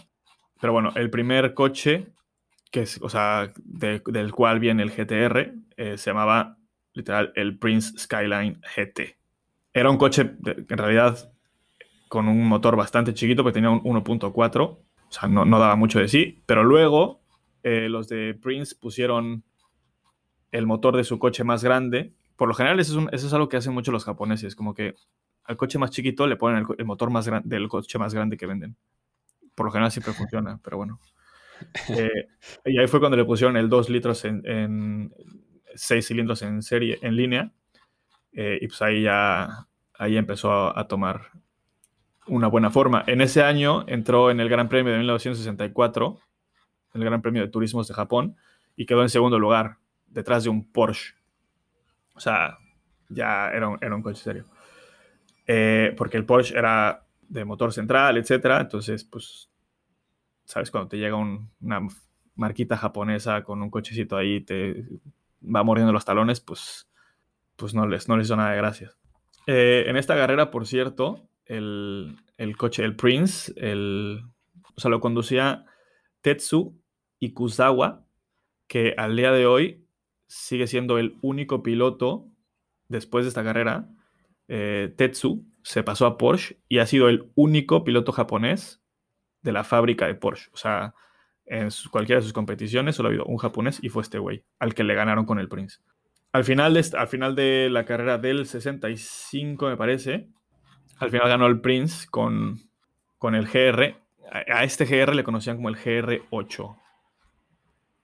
[0.60, 2.08] Pero bueno, el primer coche,
[2.72, 6.58] que es, o sea, del cual viene el GTR, eh, se llamaba
[6.94, 9.18] literal el Prince Skyline GT.
[9.74, 11.32] Era un coche, en realidad,
[12.10, 16.08] con un motor bastante chiquito, porque tenía un 1.4, o sea, no, daba mucho de
[16.08, 17.22] sí, pero luego
[17.64, 19.44] eh, los de Prince pusieron
[20.52, 22.14] el motor de su coche más grande.
[22.36, 24.96] Por lo general, eso es, algo que hacen mucho los japoneses, como que
[25.50, 28.46] al coche más chiquito le ponen el, motor más grande del coche más grande que
[28.46, 28.78] venden.
[29.56, 31.00] Por lo general siempre funciona, pero bueno.
[31.90, 32.30] Eh,
[32.64, 35.14] y ahí fue cuando le pusieron el 2 litros en,
[35.76, 37.52] 6 cilindros en serie, en línea.
[38.32, 41.32] Eh, y pues ahí ya ahí empezó a tomar
[42.28, 43.04] una buena forma.
[43.08, 46.18] En ese año entró en el Gran Premio de 1964,
[46.94, 48.38] el Gran Premio de Turismos de Japón,
[48.78, 51.16] y quedó en segundo lugar, detrás de un Porsche.
[52.16, 52.58] O sea,
[53.10, 54.46] ya era un, era un coche serio.
[55.52, 58.62] Eh, porque el Porsche era de motor central, etcétera.
[58.62, 59.50] Entonces, pues,
[60.46, 60.70] ¿sabes?
[60.70, 61.88] Cuando te llega una
[62.36, 64.86] marquita japonesa con un cochecito ahí, te
[65.44, 66.88] va mordiendo los talones, pues,
[67.56, 69.00] pues no les, no les hizo nada de gracias.
[69.48, 72.16] Eh, en esta carrera, por cierto, el,
[72.56, 74.22] coche, el Prince, el,
[74.76, 75.66] o sea, lo conducía
[76.22, 76.80] Tetsu
[77.18, 78.06] Ikuzawa,
[78.68, 79.84] que al día de hoy
[80.28, 82.28] sigue siendo el único piloto
[82.88, 83.90] después de esta carrera.
[84.50, 88.82] Eh, Tetsu se pasó a Porsche y ha sido el único piloto japonés
[89.42, 90.50] de la fábrica de Porsche.
[90.52, 90.96] O sea,
[91.46, 94.74] en cualquiera de sus competiciones solo ha habido un japonés y fue este güey, al
[94.74, 95.78] que le ganaron con el Prince.
[96.32, 100.30] Al final, de, la carrera del 65, me parece,
[100.98, 102.60] al final ganó el Prince con,
[103.18, 103.96] con el GR.
[104.32, 106.78] A, este GR le conocían como el GR8.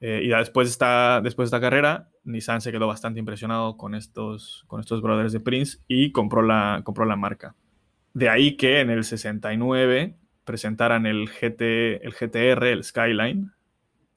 [0.01, 3.95] Eh, y después de, esta, después de esta carrera, Nissan se quedó bastante impresionado con
[3.95, 7.55] estos, con estos brothers de Prince y compró la, compró la marca.
[8.13, 13.51] De ahí que en el 69 presentaran el, GT, el GTR, el Skyline.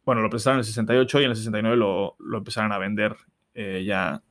[0.04, 3.16] Bueno, lo presentaron en el 68 y en el 69 lo, lo empezaron a vender
[3.54, 4.22] eh, ya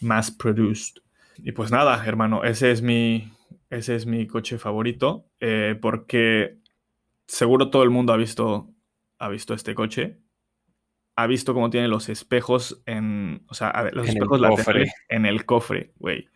[0.00, 1.02] mass produced.
[1.38, 3.32] Y pues nada, hermano, ese es mi,
[3.70, 6.58] ese es mi coche favorito eh, porque
[7.26, 8.70] seguro todo el mundo ha visto,
[9.18, 10.18] ha visto este coche.
[11.14, 13.44] Ha visto cómo tiene los espejos en.
[13.48, 14.92] O sea, los espejos el cofre.
[15.08, 16.28] en el cofre, güey.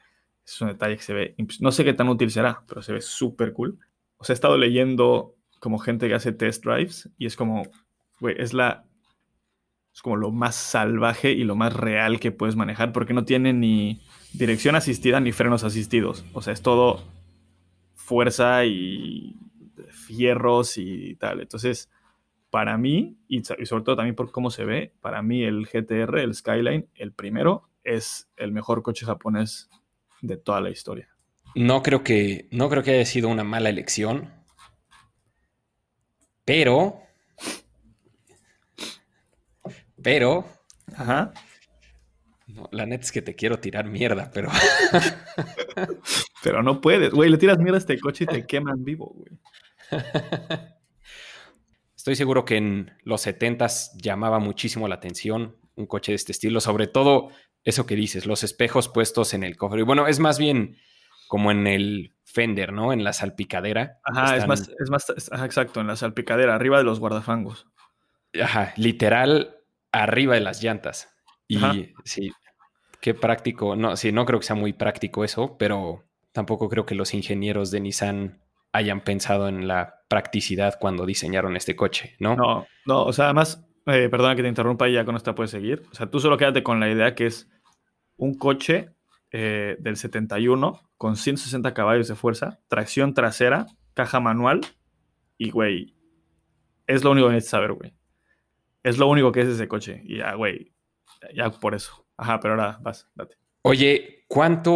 [0.44, 1.34] Es un detalle que se ve.
[1.60, 3.78] No sé qué tan útil será, pero se ve súper cool.
[4.18, 7.62] O sea, he estado leyendo como gente que hace test drives y es como,
[8.20, 8.84] güey, es la.
[9.92, 13.54] Es como lo más salvaje y lo más real que puedes manejar porque no tiene
[13.54, 14.02] ni
[14.34, 16.26] dirección asistida ni frenos asistidos.
[16.34, 17.02] O sea, es todo
[17.94, 19.36] fuerza y
[19.88, 21.40] fierros y tal.
[21.40, 21.90] Entonces,
[22.56, 26.34] para mí, y, sobre todo también por cómo se ve, para mí el GTR, el
[26.34, 29.68] Skyline, el primero, es el mejor coche japonés
[30.22, 31.06] de toda la historia.
[31.54, 34.32] No creo que, no creo que haya sido una mala elección,
[36.46, 37.02] pero,
[40.02, 40.46] pero,
[40.94, 41.34] Ajá.
[42.70, 44.48] la neta es que te quiero tirar mierda, pero.
[46.42, 47.10] pero no puedes.
[47.10, 49.38] Güey, le tiras mierda a este coche y te queman vivo, güey.
[52.06, 56.60] Estoy seguro que en los 70s llamaba muchísimo la atención un coche de este estilo,
[56.60, 57.30] sobre todo
[57.64, 59.80] eso que dices, los espejos puestos en el cofre.
[59.80, 60.76] Y bueno, es más bien
[61.26, 62.92] como en el fender, ¿no?
[62.92, 63.98] En la salpicadera.
[64.04, 67.66] Ajá, es más, es más, exacto, en la salpicadera, arriba de los guardafangos.
[68.40, 69.56] Ajá, literal,
[69.90, 71.12] arriba de las llantas.
[71.48, 71.58] Y
[72.04, 72.30] sí,
[73.00, 73.74] qué práctico.
[73.74, 77.72] No, sí, no creo que sea muy práctico eso, pero tampoco creo que los ingenieros
[77.72, 78.45] de Nissan
[78.76, 82.36] hayan pensado en la practicidad cuando diseñaron este coche, ¿no?
[82.36, 85.50] No, no, o sea, además, eh, perdona que te interrumpa y ya con esta puedes
[85.50, 85.82] seguir.
[85.90, 87.48] O sea, tú solo quédate con la idea que es
[88.16, 88.90] un coche
[89.32, 94.60] eh, del 71 con 160 caballos de fuerza, tracción trasera, caja manual
[95.38, 95.94] y, güey,
[96.86, 97.94] es lo único que necesitas saber, güey.
[98.82, 100.02] Es lo único que es ese coche.
[100.04, 100.72] Y ya, güey,
[101.34, 102.06] ya por eso.
[102.16, 103.36] Ajá, pero ahora vas, date.
[103.62, 104.72] Oye, ¿cuánto?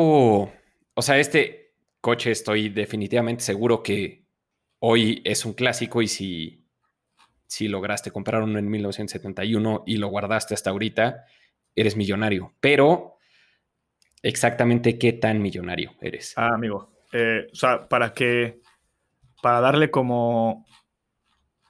[0.94, 1.59] O sea, este
[2.00, 4.24] coche estoy definitivamente seguro que
[4.78, 6.66] hoy es un clásico y si,
[7.46, 11.26] si lograste comprar uno en 1971 y lo guardaste hasta ahorita,
[11.74, 12.54] eres millonario.
[12.60, 13.18] Pero,
[14.22, 16.34] exactamente qué tan millonario eres.
[16.36, 16.90] Ah, amigo.
[17.12, 18.60] Eh, o sea, para que,
[19.42, 20.66] para darle como,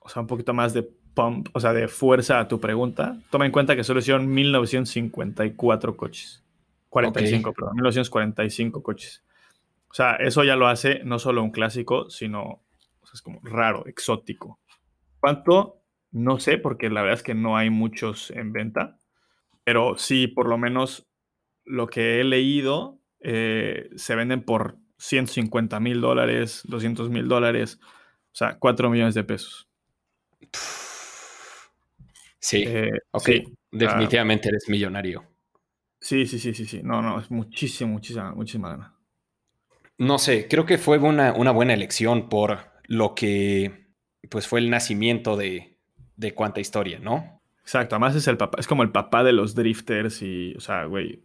[0.01, 3.47] o sea, un poquito más de pump, o sea, de fuerza a tu pregunta, toma
[3.47, 6.45] en cuenta que solo hicieron 1954 coches.
[6.88, 9.23] 45, perdón, 1945 coches.
[9.90, 12.62] O sea, eso ya lo hace no solo un clásico, sino
[13.12, 14.61] es como raro, exótico.
[15.18, 15.83] ¿Cuánto?
[16.12, 18.98] No sé, porque la verdad es que no hay muchos en venta,
[19.64, 21.09] pero sí, por lo menos
[21.64, 28.35] lo que he leído, eh, se venden por 150 mil dólares, 200 mil dólares, o
[28.35, 29.68] sea, 4 millones de pesos.
[32.38, 33.29] Sí, eh, ok.
[33.70, 35.24] Definitivamente eres millonario.
[36.00, 36.81] Sí, sí, sí, sí, sí.
[36.83, 38.99] No, no, es muchísimo, muchísima, muchísima gana.
[40.00, 43.88] No sé, creo que fue una, una, buena elección por lo que
[44.30, 45.76] pues fue el nacimiento de,
[46.16, 47.42] de cuánta historia, ¿no?
[47.60, 50.84] Exacto, además es el papá, es como el papá de los drifters y, o sea,
[50.86, 51.20] güey,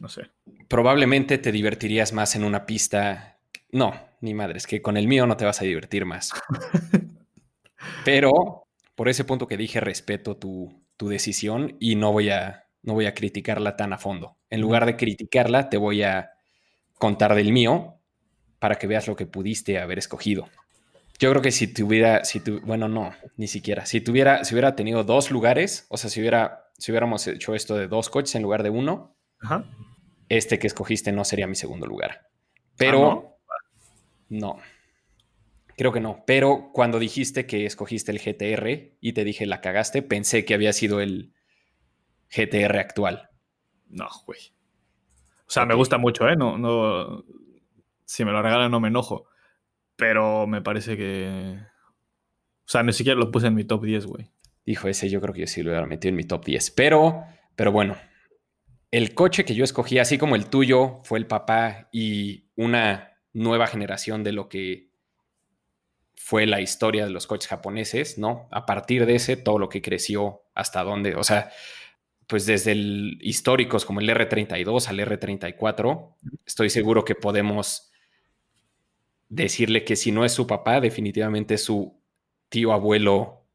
[0.00, 0.22] no sé.
[0.66, 3.38] Probablemente te divertirías más en una pista.
[3.70, 6.32] No, ni madre, es que con el mío no te vas a divertir más.
[8.04, 12.94] Pero por ese punto que dije, respeto tu, tu decisión y no voy a no
[12.94, 14.36] voy a criticarla tan a fondo.
[14.50, 16.32] En lugar de criticarla, te voy a
[16.98, 17.95] contar del mío
[18.66, 20.48] para que veas lo que pudiste haber escogido.
[21.20, 23.86] Yo creo que si tuviera, si tu, bueno, no, ni siquiera.
[23.86, 27.76] Si tuviera, si hubiera tenido dos lugares, o sea, si hubiera, si hubiéramos hecho esto
[27.76, 29.16] de dos coches en lugar de uno,
[30.28, 32.26] este que escogiste no sería mi segundo lugar.
[32.76, 33.54] Pero ¿Ah,
[34.28, 34.56] no?
[34.56, 34.58] no.
[35.76, 36.24] Creo que no.
[36.26, 40.72] Pero cuando dijiste que escogiste el GTR y te dije la cagaste, pensé que había
[40.72, 41.32] sido el,
[42.30, 43.30] GTR actual.
[43.88, 44.40] No, güey.
[45.46, 46.36] O sea, me gusta mucho, ¿eh?
[46.36, 47.24] No, no.
[48.06, 49.26] Si me lo regalan, no me enojo.
[49.96, 51.58] Pero me parece que.
[52.64, 54.30] O sea, ni siquiera lo puse en mi top 10, güey.
[54.64, 56.70] Hijo, ese yo creo que yo sí lo hubiera metido en mi top 10.
[56.70, 57.96] Pero, pero bueno.
[58.90, 63.66] El coche que yo escogí, así como el tuyo, fue el papá y una nueva
[63.66, 64.90] generación de lo que
[66.14, 68.48] fue la historia de los coches japoneses, ¿no?
[68.50, 71.14] A partir de ese, todo lo que creció, hasta dónde.
[71.14, 71.50] O sea,
[72.26, 76.14] pues desde el históricos como el R32 al R34,
[76.44, 77.92] estoy seguro que podemos
[79.28, 82.00] decirle que si no es su papá, definitivamente es su
[82.48, 83.46] tío abuelo,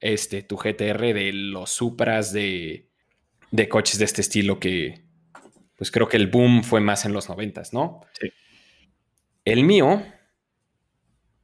[0.00, 2.90] este, tu GTR de los Supras de,
[3.50, 5.04] de coches de este estilo que,
[5.76, 8.00] pues creo que el boom fue más en los noventas, ¿no?
[8.20, 8.28] Sí.
[9.44, 10.02] El mío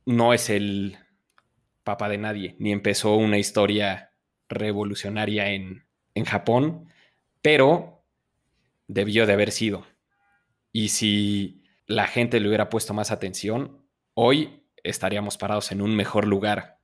[0.06, 0.98] no es el
[1.84, 4.12] papá de nadie, ni empezó una historia
[4.48, 6.88] revolucionaria en, en Japón,
[7.42, 8.04] pero
[8.88, 9.86] debió de haber sido.
[10.72, 11.59] Y si
[11.90, 16.78] la gente le hubiera puesto más atención, hoy estaríamos parados en un mejor lugar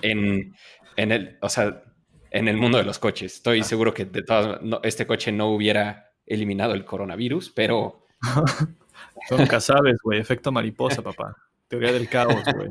[0.00, 0.54] en,
[0.96, 1.82] el, o sea,
[2.30, 3.34] en el mundo de los coches.
[3.34, 3.64] Estoy ah.
[3.64, 8.06] seguro que de todas, este coche no hubiera eliminado el coronavirus, pero...
[9.30, 10.20] nunca sabes, güey.
[10.20, 11.36] Efecto mariposa, papá.
[11.66, 12.70] Teoría del caos, güey.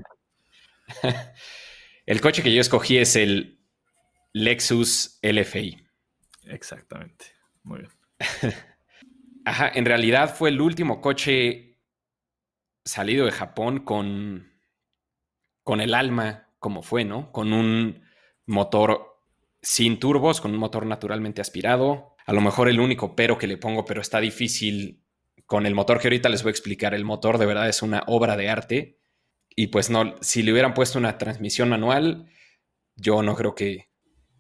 [2.06, 3.60] el coche que yo escogí es el
[4.32, 5.86] Lexus LFI.
[6.46, 7.26] Exactamente.
[7.64, 7.92] Muy bien.
[9.46, 11.80] Ajá, en realidad fue el último coche
[12.86, 14.52] salido de Japón con,
[15.64, 17.32] con el alma como fue, ¿no?
[17.32, 18.04] Con un
[18.46, 19.20] motor
[19.62, 22.16] sin turbos, con un motor naturalmente aspirado.
[22.26, 25.04] A lo mejor el único pero que le pongo, pero está difícil
[25.48, 26.94] con el motor que ahorita les voy a explicar.
[26.94, 29.00] El motor de verdad es una obra de arte.
[29.56, 32.30] Y pues no, si le hubieran puesto una transmisión manual,
[32.96, 33.90] yo no creo que,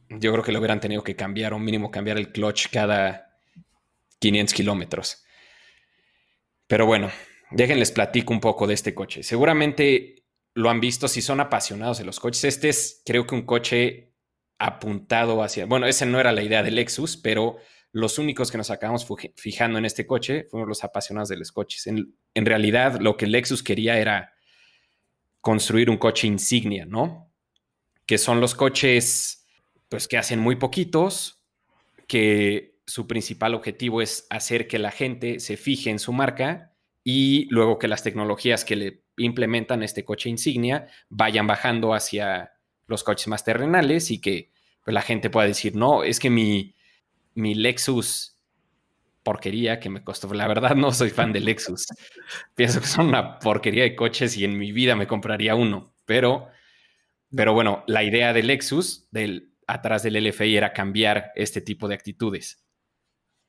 [0.09, 3.30] yo creo que lo hubieran tenido que cambiar o mínimo cambiar el clutch cada
[4.21, 5.23] 500 kilómetros.
[6.67, 7.11] Pero bueno,
[7.49, 9.23] déjenles platico un poco de este coche.
[9.23, 12.45] Seguramente lo han visto si son apasionados de los coches.
[12.45, 14.13] Este es, creo que un coche
[14.57, 15.65] apuntado hacia.
[15.65, 17.57] Bueno, esa no era la idea del Lexus, pero
[17.91, 21.87] los únicos que nos acabamos fijando en este coche fueron los apasionados de los coches.
[21.87, 24.33] En, en realidad, lo que Lexus quería era
[25.41, 27.33] construir un coche insignia, ¿no?
[28.05, 29.45] Que son los coches
[29.89, 31.43] pues que hacen muy poquitos,
[32.07, 36.73] que su principal objetivo es hacer que la gente se fije en su marca
[37.05, 42.51] y luego que las tecnologías que le implementan este coche insignia vayan bajando hacia
[42.87, 44.51] los coches más terrenales y que
[44.83, 46.75] pues, la gente pueda decir, no, es que mi,
[47.33, 48.35] mi Lexus
[49.23, 50.33] porquería que me costó.
[50.33, 51.85] La verdad no soy fan de Lexus.
[52.55, 55.93] Pienso que son una porquería de coches y en mi vida me compraría uno.
[56.05, 56.49] Pero,
[57.33, 61.95] pero bueno, la idea de Lexus, del, atrás del LFI, era cambiar este tipo de
[61.95, 62.61] actitudes.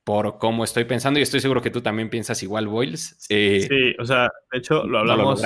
[0.03, 3.25] Por cómo estoy pensando, y estoy seguro que tú también piensas igual, Boyles.
[3.29, 5.41] Eh, sí, o sea, de hecho lo hablamos.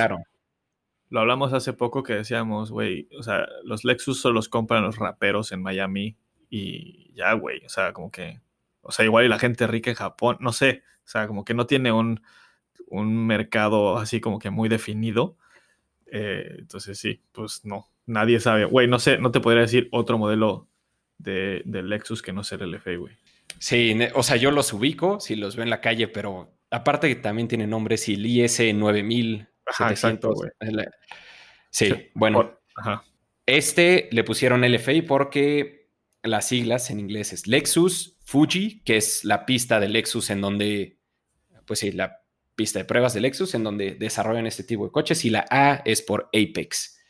[1.10, 4.96] lo, hablamos hace poco que decíamos, güey, o sea, los Lexus solo los compran los
[4.96, 6.16] raperos en Miami
[6.50, 8.40] y ya, güey, o sea, como que
[8.88, 11.52] o sea, igual y la gente rica en Japón, no sé, o sea, como que
[11.52, 12.22] no tiene un,
[12.90, 15.36] mercado así como que muy definido.
[16.06, 18.64] Eh, entonces sí, pues no, nadie sabe.
[18.64, 20.68] Güey, no sé, no te podría decir otro modelo
[21.18, 23.14] de, Lexus que no sea el LFA, güey.
[23.58, 27.16] Sí, o sea, yo los ubico, si los veo en la calle, pero aparte que
[27.16, 30.38] también tiene nombres, el IS 9700.
[31.70, 32.58] Sí, sí, bueno.
[32.76, 33.04] Ajá.
[33.46, 35.88] Este le pusieron LFA porque
[36.22, 40.98] las siglas en inglés es Lexus Fuji, que es la pista de Lexus en donde,
[41.66, 42.22] pues sí, la
[42.54, 45.80] pista de pruebas de Lexus en donde desarrollan este tipo de coches y la A
[45.84, 47.00] es por Apex.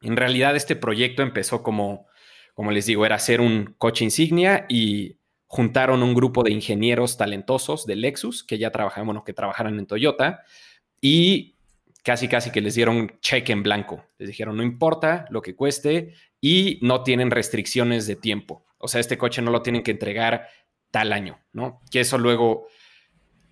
[0.00, 2.06] En realidad este proyecto empezó como,
[2.54, 5.18] como les digo, era hacer un coche insignia y
[5.54, 9.86] juntaron un grupo de ingenieros talentosos de Lexus que ya trabajaban, bueno, que trabajaran en
[9.86, 10.42] Toyota
[11.00, 11.54] y
[12.02, 14.04] casi casi que les dieron cheque en blanco.
[14.18, 18.64] Les dijeron, no importa lo que cueste y no tienen restricciones de tiempo.
[18.78, 20.48] O sea, este coche no lo tienen que entregar
[20.90, 21.82] tal año, ¿no?
[21.88, 22.66] Que eso luego,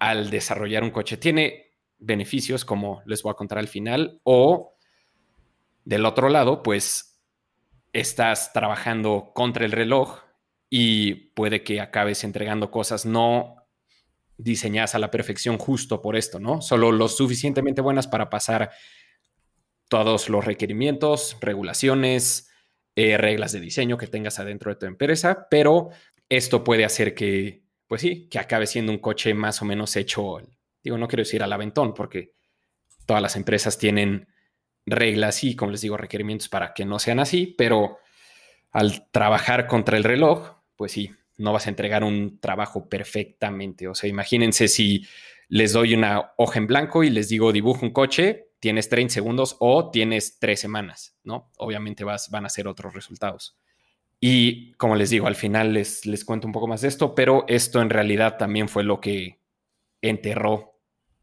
[0.00, 4.74] al desarrollar un coche, tiene beneficios, como les voy a contar al final, o
[5.84, 7.22] del otro lado, pues
[7.92, 10.18] estás trabajando contra el reloj
[10.74, 13.56] y puede que acabes entregando cosas no
[14.38, 16.62] diseñadas a la perfección justo por esto, ¿no?
[16.62, 18.70] Solo lo suficientemente buenas para pasar
[19.90, 22.50] todos los requerimientos, regulaciones,
[22.96, 25.90] eh, reglas de diseño que tengas adentro de tu empresa, pero
[26.30, 30.38] esto puede hacer que, pues sí, que acabe siendo un coche más o menos hecho,
[30.82, 32.32] digo, no quiero decir al aventón, porque
[33.04, 34.26] todas las empresas tienen
[34.86, 37.98] reglas y, como les digo, requerimientos para que no sean así, pero
[38.70, 43.86] al trabajar contra el reloj, pues sí, no vas a entregar un trabajo perfectamente.
[43.86, 45.06] O sea, imagínense si
[45.46, 49.54] les doy una hoja en blanco y les digo dibujo un coche, tienes 30 segundos
[49.60, 51.52] o tienes tres semanas, ¿no?
[51.58, 53.56] Obviamente vas, van a ser otros resultados.
[54.18, 57.44] Y como les digo, al final les, les cuento un poco más de esto, pero
[57.46, 59.38] esto en realidad también fue lo que
[60.00, 60.80] enterró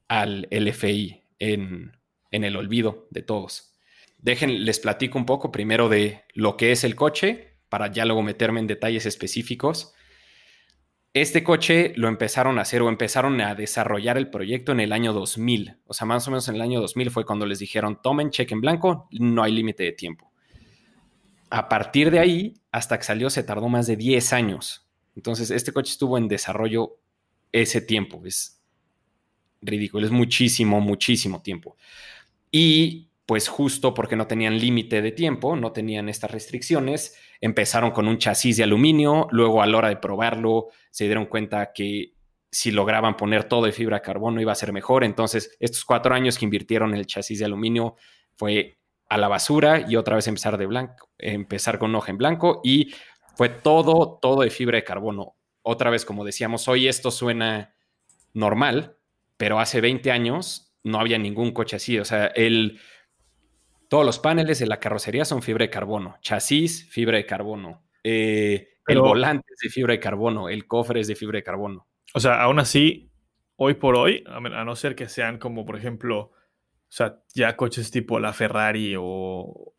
[0.08, 1.98] al LFI en,
[2.32, 3.74] en el olvido de todos.
[4.20, 8.24] Dejen, les platico un poco primero de lo que es el coche, para ya luego
[8.24, 9.94] meterme en detalles específicos.
[11.14, 15.14] Este coche lo empezaron a hacer o empezaron a desarrollar el proyecto en el año
[15.14, 15.78] 2000.
[15.86, 18.54] O sea, más o menos en el año 2000 fue cuando les dijeron, tomen cheque
[18.54, 20.32] en blanco, no hay límite de tiempo.
[21.50, 24.88] A partir de ahí, hasta que salió, se tardó más de 10 años.
[25.16, 26.98] Entonces, este coche estuvo en desarrollo
[27.52, 28.22] ese tiempo.
[28.26, 28.62] Es
[29.62, 31.76] ridículo, es muchísimo, muchísimo tiempo.
[32.52, 38.08] Y pues justo porque no tenían límite de tiempo, no tenían estas restricciones, empezaron con
[38.08, 42.14] un chasis de aluminio, luego a la hora de probarlo se dieron cuenta que
[42.52, 46.14] si lograban poner todo de fibra de carbono iba a ser mejor, entonces estos cuatro
[46.16, 47.96] años que invirtieron en el chasis de aluminio
[48.36, 52.62] fue a la basura y otra vez empezar de blanco, empezar con hoja en blanco
[52.64, 52.94] y
[53.36, 55.36] fue todo, todo de fibra de carbono.
[55.62, 57.76] Otra vez, como decíamos, hoy esto suena
[58.34, 58.98] normal,
[59.38, 62.80] pero hace 20 años no había ningún coche así, o sea, el
[63.90, 68.70] todos los paneles de la carrocería son fibra de carbono, chasis, fibra de carbono, eh,
[68.88, 71.88] el volante es de fibra de carbono, el cofre es de fibra de carbono.
[72.14, 73.12] O sea, aún así,
[73.56, 76.32] hoy por hoy, a no ser que sean como, por ejemplo, o
[76.92, 79.74] sea, ya coches tipo la Ferrari o,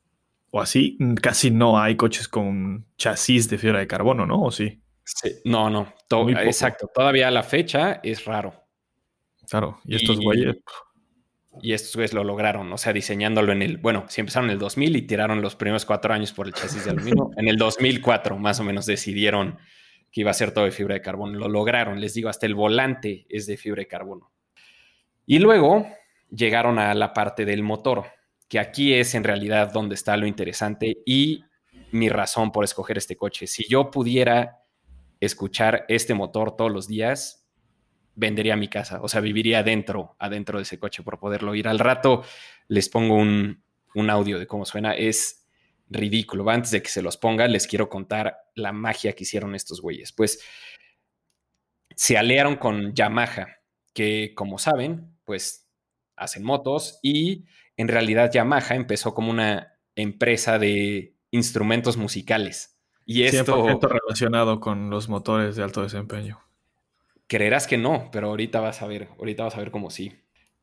[0.50, 4.42] o así, casi no hay coches con chasis de fibra de carbono, ¿no?
[4.42, 4.80] ¿O sí?
[5.04, 5.92] sí no, no,
[6.38, 6.88] exacto.
[6.94, 8.54] Todavía a la fecha es raro.
[9.48, 10.54] Claro, y estos güeyes...
[10.54, 10.58] Y
[11.62, 14.96] estos güeyes lo lograron, o sea, diseñándolo en el, bueno, si empezaron en el 2000
[14.96, 18.60] y tiraron los primeros cuatro años por el chasis de aluminio, en el 2004 más
[18.60, 19.58] o menos decidieron
[20.12, 21.38] que iba a ser todo de fibra de carbono.
[21.38, 24.32] Lo lograron, les digo, hasta el volante es de fibra de carbono.
[25.26, 25.86] Y luego
[26.30, 28.06] llegaron a la parte del motor,
[28.48, 31.44] que aquí es en realidad donde está lo interesante y
[31.92, 33.46] mi razón por escoger este coche.
[33.46, 34.58] Si yo pudiera
[35.20, 37.39] escuchar este motor todos los días,
[38.14, 41.68] vendería mi casa, o sea, viviría adentro, adentro de ese coche por poderlo ir.
[41.68, 42.24] Al rato
[42.68, 43.62] les pongo un,
[44.08, 45.46] audio de cómo suena, es
[45.88, 46.48] ridículo.
[46.48, 50.12] Antes de que se los ponga, les quiero contar la magia que hicieron estos güeyes.
[50.12, 50.40] Pues
[51.94, 53.58] se aliaron con Yamaha,
[53.92, 55.68] que como saben, pues
[56.16, 57.46] hacen motos y
[57.76, 62.78] en realidad Yamaha empezó como una empresa de instrumentos musicales.
[63.06, 63.80] Y esto...
[63.80, 66.40] relacionado con los motores de alto desempeño.
[67.30, 70.12] Creerás que no, pero ahorita vas a ver, ahorita vas a ver cómo sí.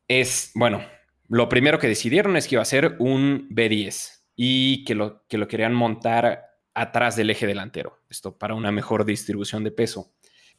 [0.06, 0.84] Es, bueno,
[1.26, 5.38] lo primero que decidieron es que iba a ser un B10 y que lo, que
[5.38, 6.44] lo querían montar
[6.74, 8.02] atrás del eje delantero.
[8.10, 10.12] Esto para una mejor distribución de peso.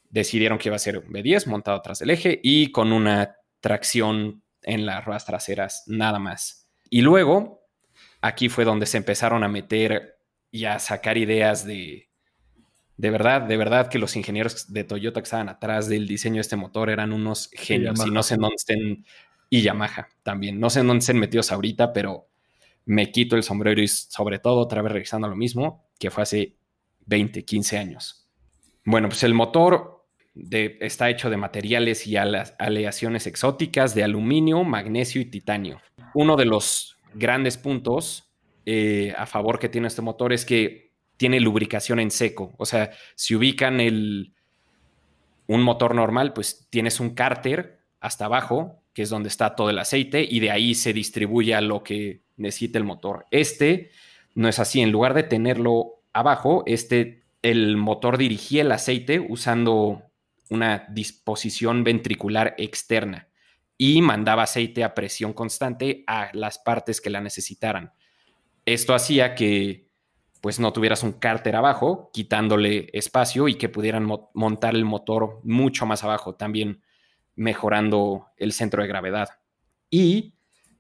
[0.10, 4.42] Decidieron que iba a ser un B10 montado atrás del eje y con una tracción
[4.64, 6.72] en las ruedas traseras, nada más.
[6.90, 7.68] Y luego,
[8.20, 10.18] aquí fue donde se empezaron a meter
[10.50, 12.09] y a sacar ideas de,
[13.00, 16.42] de verdad, de verdad que los ingenieros de Toyota que estaban atrás del diseño de
[16.42, 19.06] este motor eran unos genios y, no sé en dónde estén,
[19.50, 22.28] y Yamaha también, no sé en dónde estén metidos ahorita, pero
[22.84, 26.24] me quito el sombrero y sobre todo otra vez regresando a lo mismo, que fue
[26.24, 26.58] hace
[27.06, 28.28] 20, 15 años.
[28.84, 35.26] Bueno, pues el motor está hecho de materiales y aleaciones exóticas de aluminio, magnesio y
[35.26, 35.80] titanio.
[36.14, 38.30] Uno de los grandes puntos
[38.66, 40.89] eh, a favor que tiene este motor es que
[41.20, 42.54] tiene lubricación en seco.
[42.58, 44.32] O sea, si ubican el,
[45.48, 49.80] un motor normal, pues tienes un cárter hasta abajo, que es donde está todo el
[49.80, 53.26] aceite, y de ahí se distribuye a lo que necesita el motor.
[53.32, 53.92] Este
[54.34, 54.80] no es así.
[54.80, 60.04] En lugar de tenerlo abajo, este, el motor dirigía el aceite usando
[60.50, 63.28] una disposición ventricular externa
[63.78, 67.92] y mandaba aceite a presión constante a las partes que la necesitaran.
[68.66, 69.89] Esto hacía que
[70.42, 75.86] pues no tuvieras un cárter abajo, quitándole espacio y que pudieran montar el motor mucho
[75.86, 76.82] más abajo, también
[77.36, 79.30] mejorando el centro de gravedad.
[79.90, 80.36] Y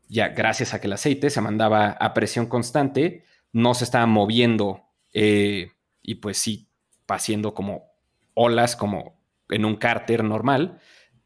[0.07, 4.84] ya gracias a que el aceite se mandaba a presión constante, no se estaba moviendo
[5.14, 6.70] eh, y pues sí,
[7.07, 7.84] haciendo como
[8.34, 10.80] olas, como en un cárter normal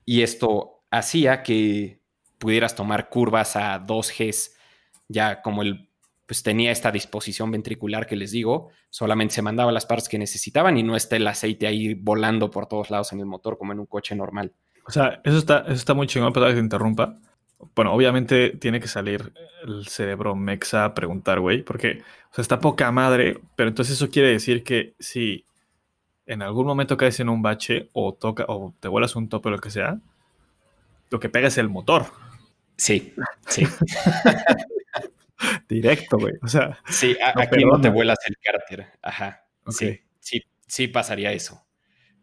[0.05, 2.01] y esto hacía que
[2.37, 4.55] pudieras tomar curvas a 2 Gs,
[5.07, 5.89] ya como el
[6.33, 10.75] pues tenía esta disposición ventricular que les digo, solamente se mandaba las partes que necesitaban
[10.79, 13.79] y no está el aceite ahí volando por todos lados en el motor como en
[13.79, 14.51] un coche normal.
[14.87, 17.19] O sea, eso está, eso está muy chingón, para que te interrumpa.
[17.75, 19.31] Bueno, obviamente tiene que salir
[19.63, 24.09] el cerebro mexa a preguntar, güey, porque o sea, está poca madre, pero entonces eso
[24.09, 25.45] quiere decir que si
[26.25, 29.51] en algún momento caes en un bache o toca o te vuelas un tope o
[29.51, 29.99] lo que sea,
[31.11, 32.07] lo que pega es el motor.
[32.75, 33.13] Sí,
[33.47, 33.67] sí.
[35.69, 36.33] Directo, güey.
[36.41, 38.87] O sea, sí, aquí no te vuelas el cárter.
[39.01, 39.45] Ajá.
[39.67, 41.65] Sí, sí, sí pasaría eso.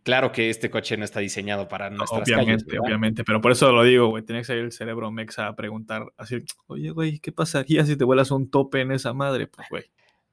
[0.03, 3.23] Claro que este coche no está diseñado para nuestras Obviamente, obviamente.
[3.23, 4.25] Pero por eso lo digo, güey.
[4.25, 8.05] Tiene que salir el cerebro mexa a preguntar así, oye, güey, ¿qué pasaría si te
[8.05, 9.47] vuelas un tope en esa madre?
[9.47, 9.85] Pues, güey.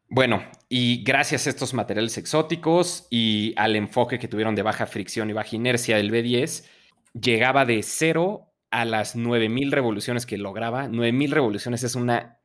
[0.10, 5.30] Bueno, y gracias a estos materiales exóticos y al enfoque que tuvieron de baja fricción
[5.30, 6.66] y baja inercia del B10,
[7.14, 10.88] llegaba de cero a las 9000 revoluciones que lograba.
[10.88, 12.37] 9000 revoluciones es una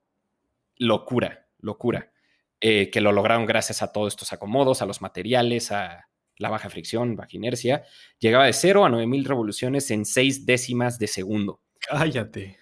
[0.77, 2.13] locura, locura,
[2.61, 6.71] eh, que lo lograron gracias a todos estos acomodos, a los materiales, a la baja
[6.71, 7.85] fricción, baja inercia.
[8.19, 11.61] Llegaba de cero a 9000 revoluciones en seis décimas de segundo.
[11.89, 12.59] Cállate.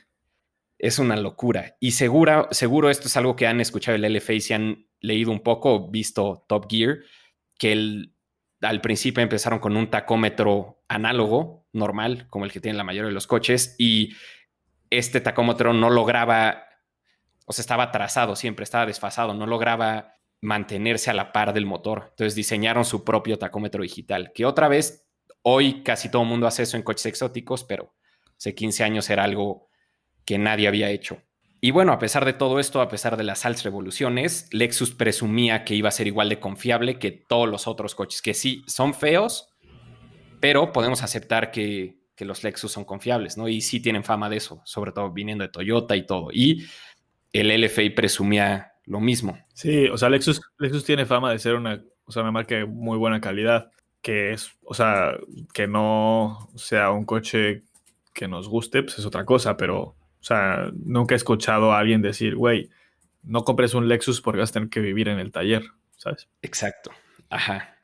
[0.79, 1.77] Es una locura.
[1.81, 5.31] Y seguro, seguro esto es algo que han escuchado el LFA y se han leído
[5.31, 6.99] un poco, visto Top Gear,
[7.59, 8.09] que
[8.63, 13.15] al principio empezaron con un tacómetro análogo, normal, como el que tienen la mayoría de
[13.15, 14.15] los coches, y
[14.91, 16.65] este tacómetro no lograba,
[17.51, 22.07] o sea, estaba atrasado siempre, estaba desfasado, no lograba mantenerse a la par del motor.
[22.11, 25.05] Entonces diseñaron su propio tacómetro digital, que otra vez,
[25.43, 27.93] hoy casi todo el mundo hace eso en coches exóticos, pero
[28.39, 29.69] hace 15 años era algo
[30.25, 31.21] que nadie había hecho.
[31.61, 35.65] Y bueno, a pesar de todo esto, a pesar de las altas revoluciones, Lexus presumía
[35.65, 38.95] que iba a ser igual de confiable que todos los otros coches, que sí, son
[38.95, 39.49] feos,
[40.39, 43.49] pero podemos aceptar que, los Lexus son confiables, ¿no?
[43.49, 46.29] Y sí tienen fama de eso, sobre todo viniendo de Toyota y todo.
[46.31, 46.67] Y
[47.33, 49.39] el LFI presumía lo mismo.
[49.55, 52.67] Sí, o sea, Lexus, Lexus tiene fama de ser una, o sea, una marca de
[52.67, 53.71] muy buena calidad,
[54.03, 55.17] que es, o sea,
[55.53, 57.63] que no sea un coche
[58.13, 62.03] que nos guste, pues es otra cosa, pero o sea, nunca he escuchado a alguien
[62.03, 62.69] decir, güey,
[63.23, 65.63] no compres un Lexus porque vas a tener que vivir en el taller,
[65.97, 66.29] ¿sabes?
[66.43, 66.91] Exacto.
[67.31, 67.77] Ajá.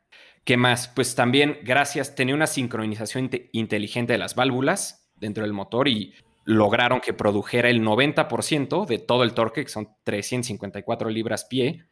[0.44, 0.88] ¿Qué más?
[0.88, 6.14] Pues también, gracias, tenía una sincronización inteligente de las válvulas dentro del motor y
[6.46, 11.84] lograron que produjera el 90% de todo el torque, que son 354 libras pie,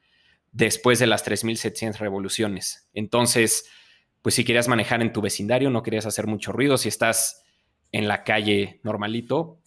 [0.52, 2.88] después de las 3700 revoluciones.
[2.94, 3.68] Entonces,
[4.22, 7.44] pues si querías manejar en tu vecindario, no querías hacer mucho ruido, si estás
[7.90, 9.58] en la calle normalito,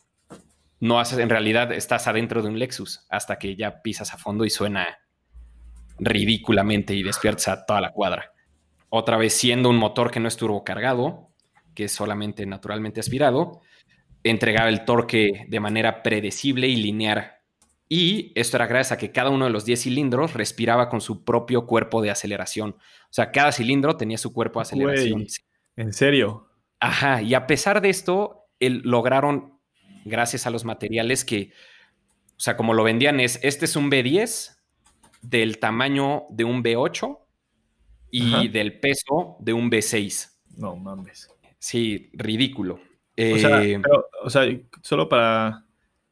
[0.80, 4.46] no haces, en realidad estás adentro de un Lexus hasta que ya pisas a fondo
[4.46, 5.00] y suena
[6.00, 8.32] ridículamente y despiertas a toda la cuadra.
[8.90, 11.30] Otra vez, siendo un motor que no es turbo cargado,
[11.76, 13.62] que es solamente naturalmente aspirado,
[14.30, 17.34] entregaba el torque de manera predecible y lineal.
[17.90, 21.24] Y esto era gracias a que cada uno de los 10 cilindros respiraba con su
[21.24, 22.72] propio cuerpo de aceleración.
[22.72, 25.26] O sea, cada cilindro tenía su cuerpo de aceleración.
[25.76, 26.50] ¿En serio?
[26.80, 29.60] Ajá, y a pesar de esto, lograron,
[30.06, 31.52] gracias a los materiales que,
[32.32, 34.58] o sea, como lo vendían es, este es un B10
[35.22, 37.20] del tamaño de un B8
[38.12, 40.32] y del peso de un B6.
[40.58, 41.30] No mames.
[41.60, 42.80] Sí, ridículo.
[43.18, 43.82] O, sea, eh,
[44.24, 44.44] o sea,
[44.82, 45.66] solo para...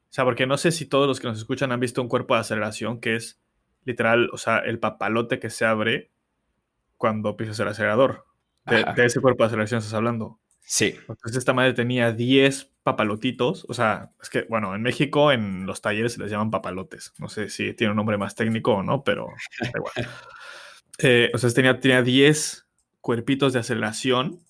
[0.10, 2.36] O sea, porque no sé si todos los que nos escuchan han visto un cuerpo
[2.36, 3.42] de aceleración que es
[3.84, 6.12] literal, o sea, el papalote que se abre
[6.98, 8.26] cuando pisas el acelerador.
[8.66, 10.40] De, ese cuerpo de aceleración estás hablando.
[10.62, 10.96] Sí.
[11.08, 13.66] Entonces esta madre tenía 10 papalotitos.
[13.70, 17.14] O sea, es que, bueno, en México en los talleres se les llaman papalotes.
[17.20, 19.28] No sé si tiene un nombre más técnico o no, pero
[19.62, 19.94] da igual.
[21.00, 22.68] Eh, o sea, tenía, tenía 10
[23.02, 24.45] cuerpitos de aceleración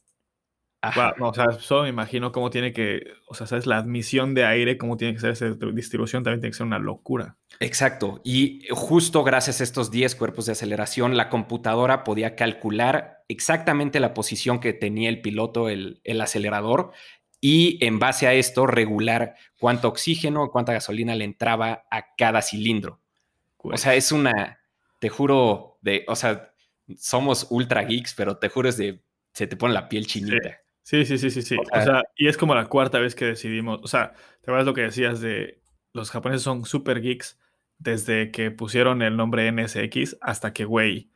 [1.20, 4.78] o sea, solo me imagino cómo tiene que, o sea, sabes, la admisión de aire,
[4.78, 7.38] cómo tiene que ser esa distribución, también tiene que ser una locura.
[7.60, 8.22] Exacto.
[8.24, 14.14] Y justo gracias a estos 10 cuerpos de aceleración, la computadora podía calcular exactamente la
[14.14, 16.92] posición que tenía el piloto, el, acelerador,
[17.42, 23.02] y en base a esto regular cuánto oxígeno, cuánta gasolina le entraba a cada cilindro.
[23.58, 24.60] O sea, es una,
[25.00, 26.52] te juro, de, o sea,
[26.98, 29.04] somos ultra geeks, pero te juro es de,
[29.34, 30.38] se te pone la piel chinita.
[30.38, 31.58] Sí, sí, sí, sí, sí.
[31.58, 34.74] O sea, y es como la cuarta vez que decidimos, o sea, te acuerdas lo
[34.74, 35.62] que decías de
[35.94, 37.40] los japoneses son super geeks
[37.78, 41.10] desde que pusieron el nombre NSX hasta que, güey,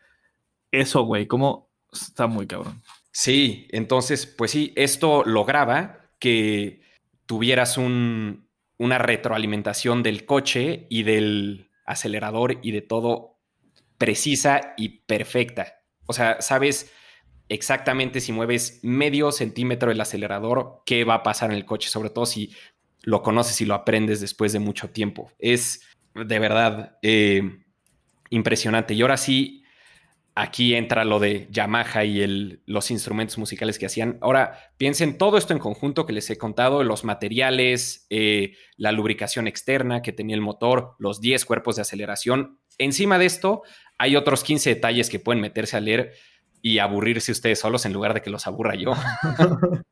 [0.71, 2.81] eso, güey, ¿cómo está muy cabrón?
[3.11, 6.81] Sí, entonces, pues sí, esto lograba que
[7.25, 8.47] tuvieras un,
[8.77, 13.39] una retroalimentación del coche y del acelerador y de todo
[13.97, 15.81] precisa y perfecta.
[16.05, 16.91] O sea, sabes
[17.49, 22.11] exactamente si mueves medio centímetro el acelerador, qué va a pasar en el coche, sobre
[22.11, 22.51] todo si
[23.03, 25.31] lo conoces y lo aprendes después de mucho tiempo.
[25.39, 25.81] Es
[26.13, 27.41] de verdad eh,
[28.29, 28.93] impresionante.
[28.93, 29.63] Y ahora sí,
[30.35, 34.17] aquí entra lo de Yamaha y el, los instrumentos musicales que hacían.
[34.21, 39.47] Ahora, piensen todo esto en conjunto que les he contado, los materiales, eh, la lubricación
[39.47, 42.59] externa que tenía el motor, los 10 cuerpos de aceleración.
[42.77, 43.63] Encima de esto,
[43.97, 46.13] hay otros 15 detalles que pueden meterse a leer
[46.61, 48.93] y aburrirse ustedes solos en lugar de que los aburra yo.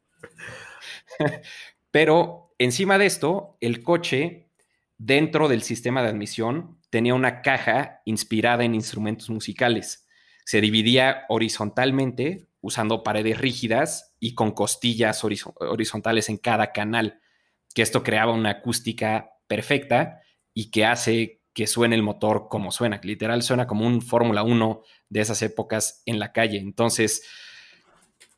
[1.92, 4.50] Pero encima de esto, el coche,
[4.98, 10.08] dentro del sistema de admisión, tenía una caja inspirada en instrumentos musicales.
[10.46, 17.20] Se dividía horizontalmente usando paredes rígidas y con costillas horizontales en cada canal,
[17.74, 20.22] que esto creaba una acústica perfecta
[20.54, 23.02] y que hace que suene el motor como suena.
[23.02, 26.60] Literal suena como un Fórmula 1 de esas épocas en la calle.
[26.60, 27.24] Entonces,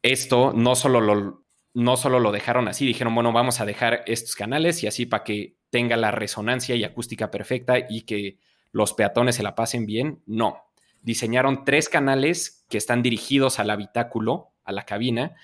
[0.02, 1.44] esto no solo lo,
[1.74, 5.26] no solo lo dejaron así, dijeron, bueno, vamos a dejar estos canales y así para
[5.26, 8.40] que tenga la resonancia y acústica perfecta y que
[8.72, 10.24] los peatones se la pasen bien.
[10.26, 15.36] No, diseñaron tres canales que están dirigidos al habitáculo, a la cabina,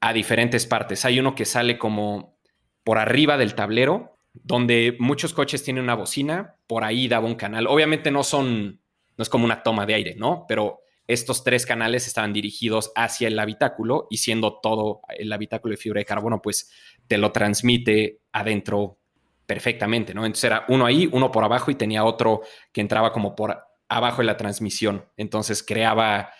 [0.00, 1.04] a diferentes partes.
[1.04, 2.38] Hay uno que sale como
[2.84, 7.66] por arriba del tablero, donde muchos coches tienen una bocina, por ahí daba un canal.
[7.66, 8.80] Obviamente no son,
[9.16, 10.46] no es como una toma de aire, ¿no?
[10.48, 15.76] Pero estos tres canales estaban dirigidos hacia el habitáculo y siendo todo el habitáculo de
[15.76, 16.70] fibra de carbono, pues
[17.06, 18.98] te lo transmite adentro
[19.46, 20.24] perfectamente, ¿no?
[20.24, 23.58] Entonces era uno ahí, uno por abajo y tenía otro que entraba como por
[23.88, 25.04] abajo de la transmisión.
[25.16, 26.30] Entonces creaba,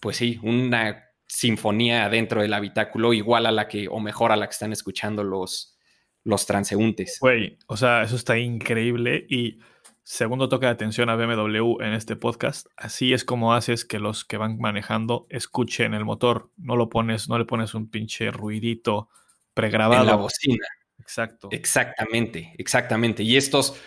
[0.00, 4.46] pues sí, una sinfonía adentro del habitáculo igual a la que, o mejor a la
[4.46, 5.78] que están escuchando los,
[6.24, 7.18] los transeúntes.
[7.20, 9.58] Güey, o sea, eso está increíble y
[10.02, 14.24] segundo toque de atención a BMW en este podcast, así es como haces que los
[14.24, 19.08] que van manejando escuchen el motor, no lo pones, no le pones un pinche ruidito
[19.54, 20.02] pregrabado.
[20.02, 20.66] En la bocina.
[20.98, 21.48] Exacto.
[21.50, 23.22] Exactamente, exactamente.
[23.22, 23.80] Y estos,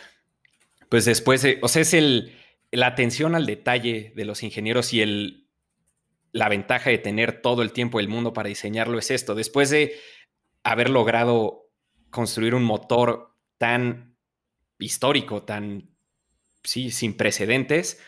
[0.90, 2.34] pues después, o sea, es el,
[2.72, 5.48] la atención al detalle de los ingenieros y el,
[6.32, 9.36] la ventaja de tener todo el tiempo del mundo para diseñarlo es esto.
[9.36, 9.94] Después de
[10.64, 11.62] haber logrado
[12.14, 14.16] construir un motor tan
[14.80, 15.89] histórico, tan,
[16.64, 17.99] sí, sin precedentes,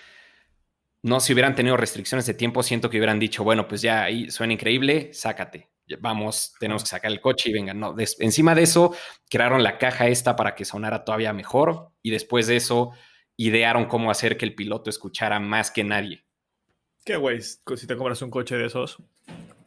[1.01, 4.29] no si hubieran tenido restricciones de tiempo, siento que hubieran dicho, bueno, pues ya ahí
[4.31, 8.95] suena increíble, sácate, vamos, tenemos que sacar el coche y venga, no, encima de eso,
[9.29, 12.91] crearon la caja esta para que sonara todavía mejor y después de eso,
[13.37, 16.25] idearon cómo hacer que el piloto escuchara más que nadie.
[17.03, 18.97] Qué güey, si te compras un coche de esos,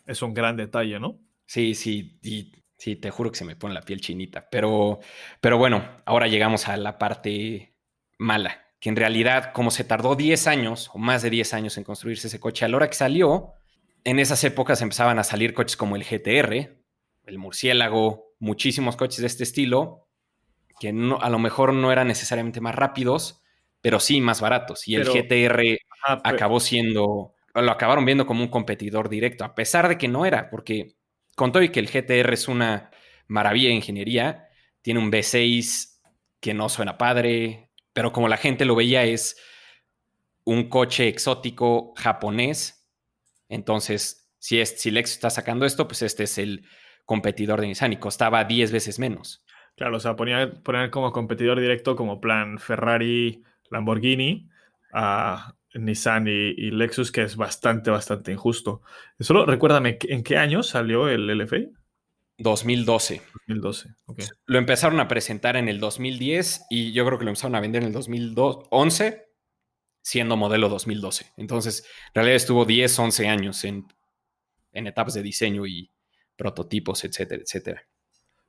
[0.07, 1.21] es un gran detalle, ¿no?
[1.47, 4.49] Sí, sí, y Sí, te juro que se me pone la piel chinita.
[4.51, 5.01] Pero,
[5.41, 7.75] pero bueno, ahora llegamos a la parte
[8.19, 11.85] mala, que en realidad, como se tardó 10 años o más de 10 años en
[11.85, 13.55] construirse ese coche, a la hora que salió,
[14.05, 16.79] en esas épocas empezaban a salir coches como el GTR,
[17.27, 20.09] el murciélago, muchísimos coches de este estilo,
[20.79, 23.43] que no, a lo mejor no eran necesariamente más rápidos,
[23.81, 24.87] pero sí más baratos.
[24.87, 25.79] Y el GTR
[26.23, 30.49] acabó siendo, lo acabaron viendo como un competidor directo, a pesar de que no era,
[30.49, 30.98] porque
[31.39, 32.91] con todo y que el GTR es una
[33.29, 34.49] maravilla de ingeniería,
[34.83, 36.01] tiene un V6
[36.41, 39.41] que no suena padre, pero como la gente lo veía es
[40.45, 42.91] un coche exótico japonés,
[43.49, 46.67] entonces si, es, si Lexus está sacando esto, pues este es el
[47.07, 49.45] competidor de Nissan y costaba 10 veces menos.
[49.77, 54.49] Claro, o sea, poner como competidor directo como plan Ferrari, Lamborghini
[54.93, 58.83] a Nissan y, Lexus, que es bastante, bastante injusto.
[59.19, 61.71] Solo recuérdame, ¿en qué año salió el LFI?
[62.39, 63.23] 2012.
[63.47, 64.23] 2012, ok.
[64.47, 67.83] Lo empezaron a presentar en el 2010 y yo creo que lo empezaron a vender
[67.83, 69.27] en el 2011,
[70.03, 71.33] siendo modelo 2012.
[71.37, 73.87] Entonces, en realidad estuvo 10, 11 años en,
[74.73, 75.91] en etapas de diseño y
[76.37, 77.89] prototipos, etcétera, etcétera.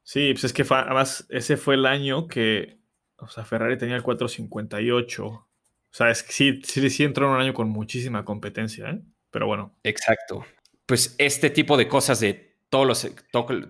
[0.03, 2.79] Sí, pues es que además ese fue el año que,
[3.17, 5.48] o sea, Ferrari tenía el 458.
[5.91, 9.01] O sea, es que sí, sí, sí entró en un año con muchísima competencia, ¿eh?
[9.31, 9.75] Pero bueno.
[9.83, 10.45] Exacto.
[10.85, 12.93] Pues este tipo de cosas de todo,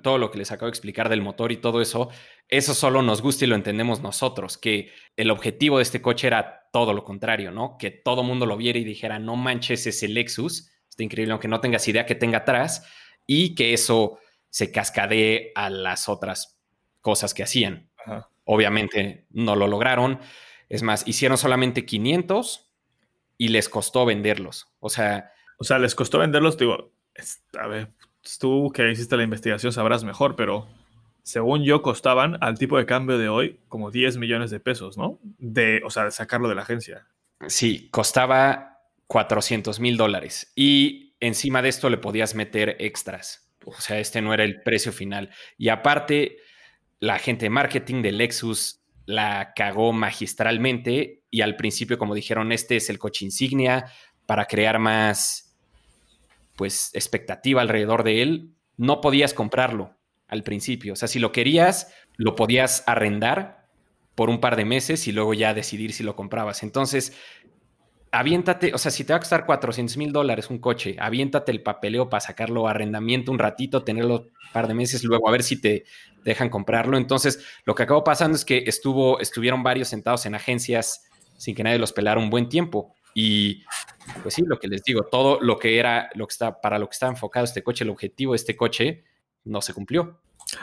[0.02, 2.10] todo, lo que les acabo de explicar del motor y todo eso,
[2.50, 6.70] eso solo nos gusta y lo entendemos nosotros, que el objetivo de este coche era
[6.74, 7.78] todo lo contrario, ¿no?
[7.78, 11.62] Que todo mundo lo viera y dijera, no manches ese Lexus, está increíble, aunque no
[11.62, 12.86] tengas idea que tenga atrás,
[13.26, 16.60] y que eso se cascadee a las otras
[17.00, 17.90] cosas que hacían.
[18.44, 20.20] Obviamente no lo lograron,
[20.70, 22.72] es más, hicieron solamente 500
[23.38, 25.34] y les costó venderlos, o sea...
[25.62, 26.94] O sea, les costó venderlos, digo,
[27.60, 27.92] a ver,
[28.40, 30.68] tú que hiciste la investigación sabrás mejor, pero
[31.24, 35.20] según yo costaban al tipo de cambio de hoy como 10 millones de pesos, ¿no?
[35.38, 37.08] De, o sea, de sacarlo de la agencia.
[37.48, 43.52] Sí, costaba 400 mil dólares y encima de esto le podías meter extras.
[43.66, 45.30] O sea, este no era el precio final.
[45.58, 46.38] Y aparte,
[47.00, 48.79] la gente de marketing de Lexus
[49.10, 53.92] la cagó magistralmente y al principio, como dijeron, este es el coche insignia
[54.28, 55.58] para crear más
[56.56, 59.98] pues expectativa alrededor de él, no podías comprarlo
[60.28, 60.94] al principio.
[60.94, 63.68] O sea, si lo querías, lo podías arrendar
[64.14, 66.62] por un par de meses y luego ya decidir si lo comprabas.
[66.62, 67.18] Entonces,
[68.12, 71.62] aviéntate, o sea, si te va a costar 400 mil dólares un coche, aviéntate el
[71.62, 75.44] papeleo para sacarlo a arrendamiento un ratito, tenerlo un par de meses, luego a ver
[75.44, 75.86] si te
[76.24, 76.98] dejan comprarlo.
[76.98, 81.06] Entonces, lo que acabó pasando es que estuvo, estuvieron varios sentados en agencias
[81.38, 82.96] sin que nadie los pelara un buen tiempo.
[83.14, 83.64] Y
[84.22, 86.88] pues sí, lo que les digo, todo lo que era, lo que está, para lo
[86.88, 89.04] que estaba enfocado este coche, el objetivo de este coche,
[89.44, 90.20] no se cumplió.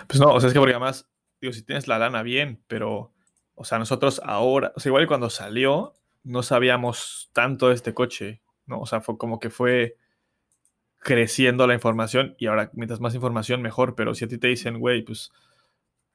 [0.07, 1.09] Pues no, o sea, es que porque además,
[1.41, 3.13] digo, si tienes la lana bien, pero,
[3.55, 5.95] o sea, nosotros ahora, o sea, igual cuando salió,
[6.27, 8.81] no sabíamos tanto de este coche, ¿no?
[8.81, 9.97] O sea, fue como que fue
[10.99, 14.81] creciendo la información y ahora mientras más información mejor, pero si a ti te dicen,
[14.81, 15.31] güey, pues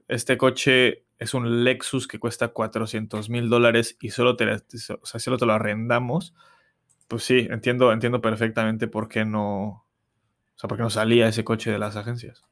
[0.10, 5.20] este coche es un Lexus que cuesta 400 mil dólares y solo te, o sea,
[5.22, 6.34] solo te lo arrendamos,
[7.08, 9.86] pues sí, entiendo, entiendo perfectamente por qué no, o
[10.56, 12.44] sea, por qué no salía ese coche de las agencias.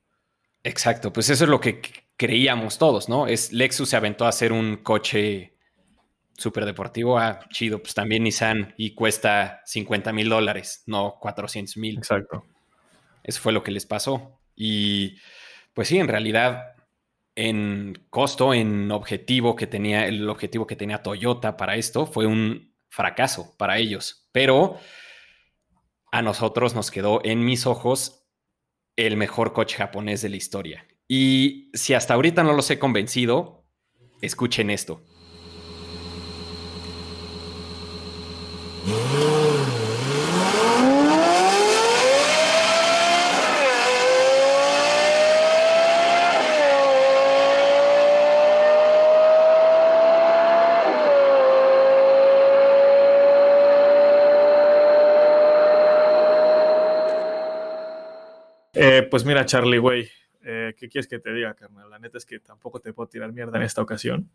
[0.64, 1.82] Exacto, pues eso es lo que
[2.16, 3.28] creíamos todos, ¿no?
[3.28, 5.59] Es Lexus se aventó a hacer un coche
[6.40, 11.98] súper deportivo, ah, chido, pues también Nissan y cuesta 50 mil dólares, no 400 mil.
[11.98, 12.46] Exacto.
[13.24, 14.40] Eso fue lo que les pasó.
[14.56, 15.18] Y
[15.74, 16.76] pues sí, en realidad
[17.36, 22.76] en costo, en objetivo que tenía, el objetivo que tenía Toyota para esto fue un
[22.90, 24.28] fracaso para ellos.
[24.32, 24.78] Pero
[26.12, 28.28] a nosotros nos quedó en mis ojos
[28.96, 30.86] el mejor coche japonés de la historia.
[31.08, 33.66] Y si hasta ahorita no los he convencido,
[34.22, 35.02] escuchen esto.
[59.10, 60.10] Pues mira, Charlie, güey,
[60.44, 61.90] eh, ¿qué quieres que te diga, carnal?
[61.90, 64.30] La neta es que tampoco te puedo tirar mierda en esta ocasión.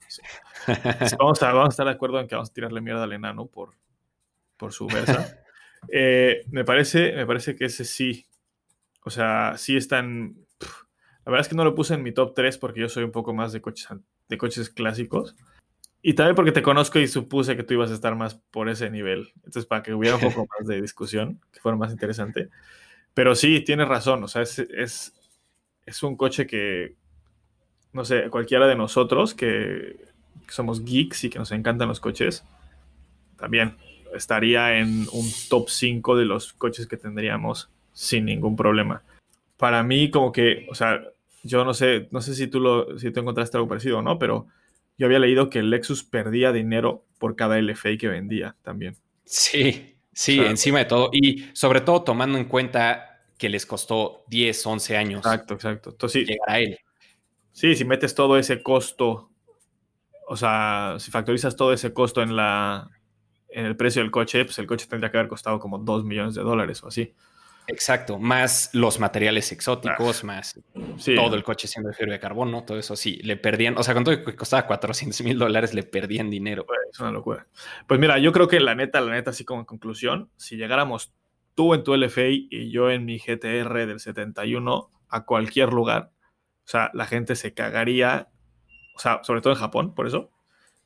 [1.18, 3.74] vamos, a, estar de acuerdo en que vamos a tirarle mierda al enano por,
[4.56, 5.40] por su versa.
[5.92, 8.24] Eh, me, parece, me parece que ese sí.
[9.04, 10.34] O sea, sí están.
[11.26, 13.12] La verdad es que no lo puse en mi top 3 porque yo soy un
[13.12, 13.88] poco más de coches,
[14.30, 15.36] de coches clásicos.
[16.00, 18.88] Y también porque te conozco y supuse que tú ibas a estar más por ese
[18.88, 19.32] nivel.
[19.36, 22.48] Entonces, para que hubiera un poco más de discusión, que fuera más interesante.
[23.14, 24.58] Pero sí, tienes razón, o sea, es,
[25.86, 26.96] es, un coche que,
[27.92, 29.96] no sé, cualquiera de nosotros que,
[30.48, 32.44] somos geeks y que nos encantan los coches,
[33.38, 33.78] también
[34.14, 39.02] estaría en un top 5 de los coches que tendríamos sin ningún problema.
[39.56, 41.00] Para mí, como que, o sea,
[41.42, 44.18] yo no sé, no sé si tú lo, si tú encontraste algo parecido o no,
[44.18, 44.46] pero
[44.96, 48.96] yo había leído que el Lexus perdía dinero por cada LFA que vendía también.
[49.24, 51.10] Sí, sí, encima de todo.
[51.12, 55.18] Y sobre todo tomando en cuenta que les costó 10, 11 años.
[55.18, 55.90] Exacto, exacto.
[55.90, 56.78] Entonces, llegar a él.
[57.52, 59.30] Sí, si metes todo ese costo,
[60.26, 62.90] o sea, si factorizas todo ese costo en la
[63.54, 66.34] en el precio del coche, pues el coche tendría que haber costado como 2 millones
[66.34, 67.14] de dólares o así.
[67.66, 70.60] Exacto, más los materiales exóticos, ah, más
[71.16, 73.94] todo el coche siendo de fibra de carbono, todo eso sí, le perdían, o sea,
[73.94, 76.66] con todo que costaba 400 mil dólares, le perdían dinero.
[76.92, 77.46] Es una locura.
[77.86, 81.14] Pues mira, yo creo que la neta, la neta, así como en conclusión, si llegáramos
[81.54, 86.10] tú en tu LFA y yo en mi GTR del 71 a cualquier lugar,
[86.66, 88.28] o sea, la gente se cagaría,
[88.94, 90.30] o sea, sobre todo en Japón, por eso,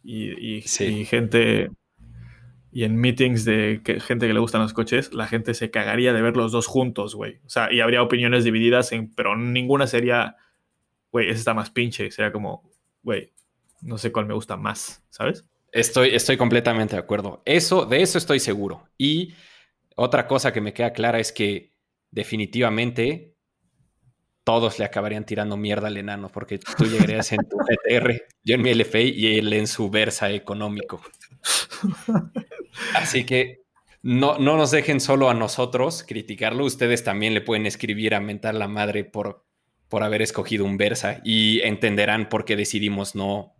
[0.04, 0.60] y, y
[1.06, 1.70] gente
[2.78, 6.22] y en meetings de gente que le gustan los coches, la gente se cagaría de
[6.22, 7.40] ver los dos juntos, güey.
[7.44, 10.36] O sea, y habría opiniones divididas, pero ninguna sería,
[11.10, 12.12] güey, ese está más pinche.
[12.12, 12.70] Sería como,
[13.02, 13.32] güey,
[13.80, 15.44] no sé cuál me gusta más, ¿sabes?
[15.72, 17.42] Estoy, estoy completamente de acuerdo.
[17.44, 18.88] Eso, de eso estoy seguro.
[18.96, 19.34] Y
[19.96, 21.72] otra cosa que me queda clara es que
[22.12, 23.34] definitivamente
[24.48, 27.58] todos le acabarían tirando mierda al enano, porque tú llegarías en tu
[27.90, 31.02] GTR, yo en mi LFA y él en su Versa económico.
[32.94, 33.60] Así que
[34.00, 38.54] no, no nos dejen solo a nosotros criticarlo, ustedes también le pueden escribir a mentar
[38.54, 39.44] la madre por,
[39.90, 43.54] por haber escogido un Versa y entenderán por qué decidimos no,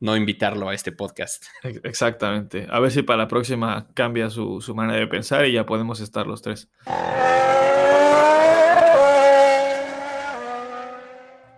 [0.00, 1.44] no invitarlo a este podcast.
[1.84, 2.66] Exactamente.
[2.68, 6.00] A ver si para la próxima cambia su, su manera de pensar y ya podemos
[6.00, 6.68] estar los tres.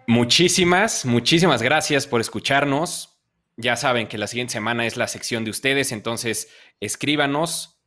[0.08, 3.20] Muchísimas, muchísimas gracias por escucharnos.
[3.58, 6.50] Ya saben que la siguiente semana es la sección de ustedes, entonces
[6.80, 7.82] escríbanos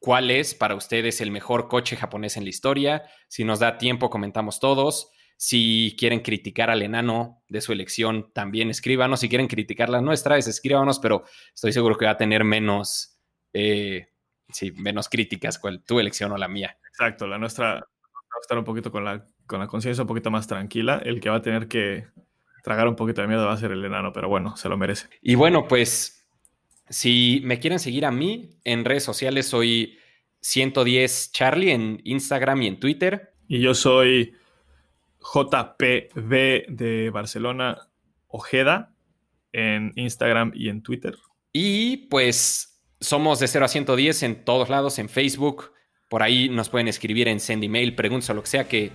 [0.00, 3.04] cuál es para ustedes el mejor coche japonés en la historia.
[3.28, 5.12] Si nos da tiempo, comentamos todos.
[5.36, 9.20] Si quieren criticar al enano de su elección, también escríbanos.
[9.20, 11.22] Si quieren criticar la nuestra, es escríbanos, pero
[11.54, 13.20] estoy seguro que va a tener menos,
[13.52, 14.08] eh,
[14.48, 16.76] sí, menos críticas cual tu elección o la mía.
[16.88, 20.30] Exacto, la nuestra va a estar un poquito con la con la conciencia un poquito
[20.30, 22.06] más tranquila, el que va a tener que
[22.62, 25.08] tragar un poquito de miedo va a ser el enano, pero bueno, se lo merece.
[25.20, 26.26] Y bueno, pues
[26.88, 29.98] si me quieren seguir a mí en redes sociales, soy
[30.40, 33.32] 110 Charlie en Instagram y en Twitter.
[33.48, 34.34] Y yo soy
[35.20, 37.78] JPB de Barcelona
[38.28, 38.94] Ojeda
[39.52, 41.16] en Instagram y en Twitter.
[41.52, 45.72] Y pues somos de 0 a 110 en todos lados, en Facebook.
[46.08, 48.90] Por ahí nos pueden escribir en send email, preguntas o lo que sea que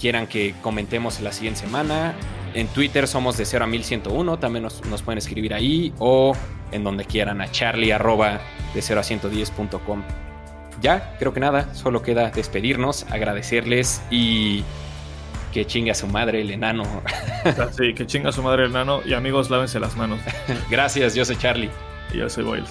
[0.00, 2.14] quieran que comentemos en la siguiente semana.
[2.54, 6.34] En Twitter somos de 0 a 1101, también nos, pueden escribir ahí o
[6.72, 8.40] en donde quieran a charlie arroba
[8.74, 10.02] de 0 a 110.com.
[10.80, 14.62] Ya, creo que nada, solo queda despedirnos, agradecerles y
[15.52, 16.84] que chinga su madre el enano.
[17.76, 20.18] Sí, que chinga su madre el enano y amigos, lávense las manos.
[20.70, 21.70] Gracias, yo soy Charlie.
[22.12, 22.70] Y yo soy Boyles.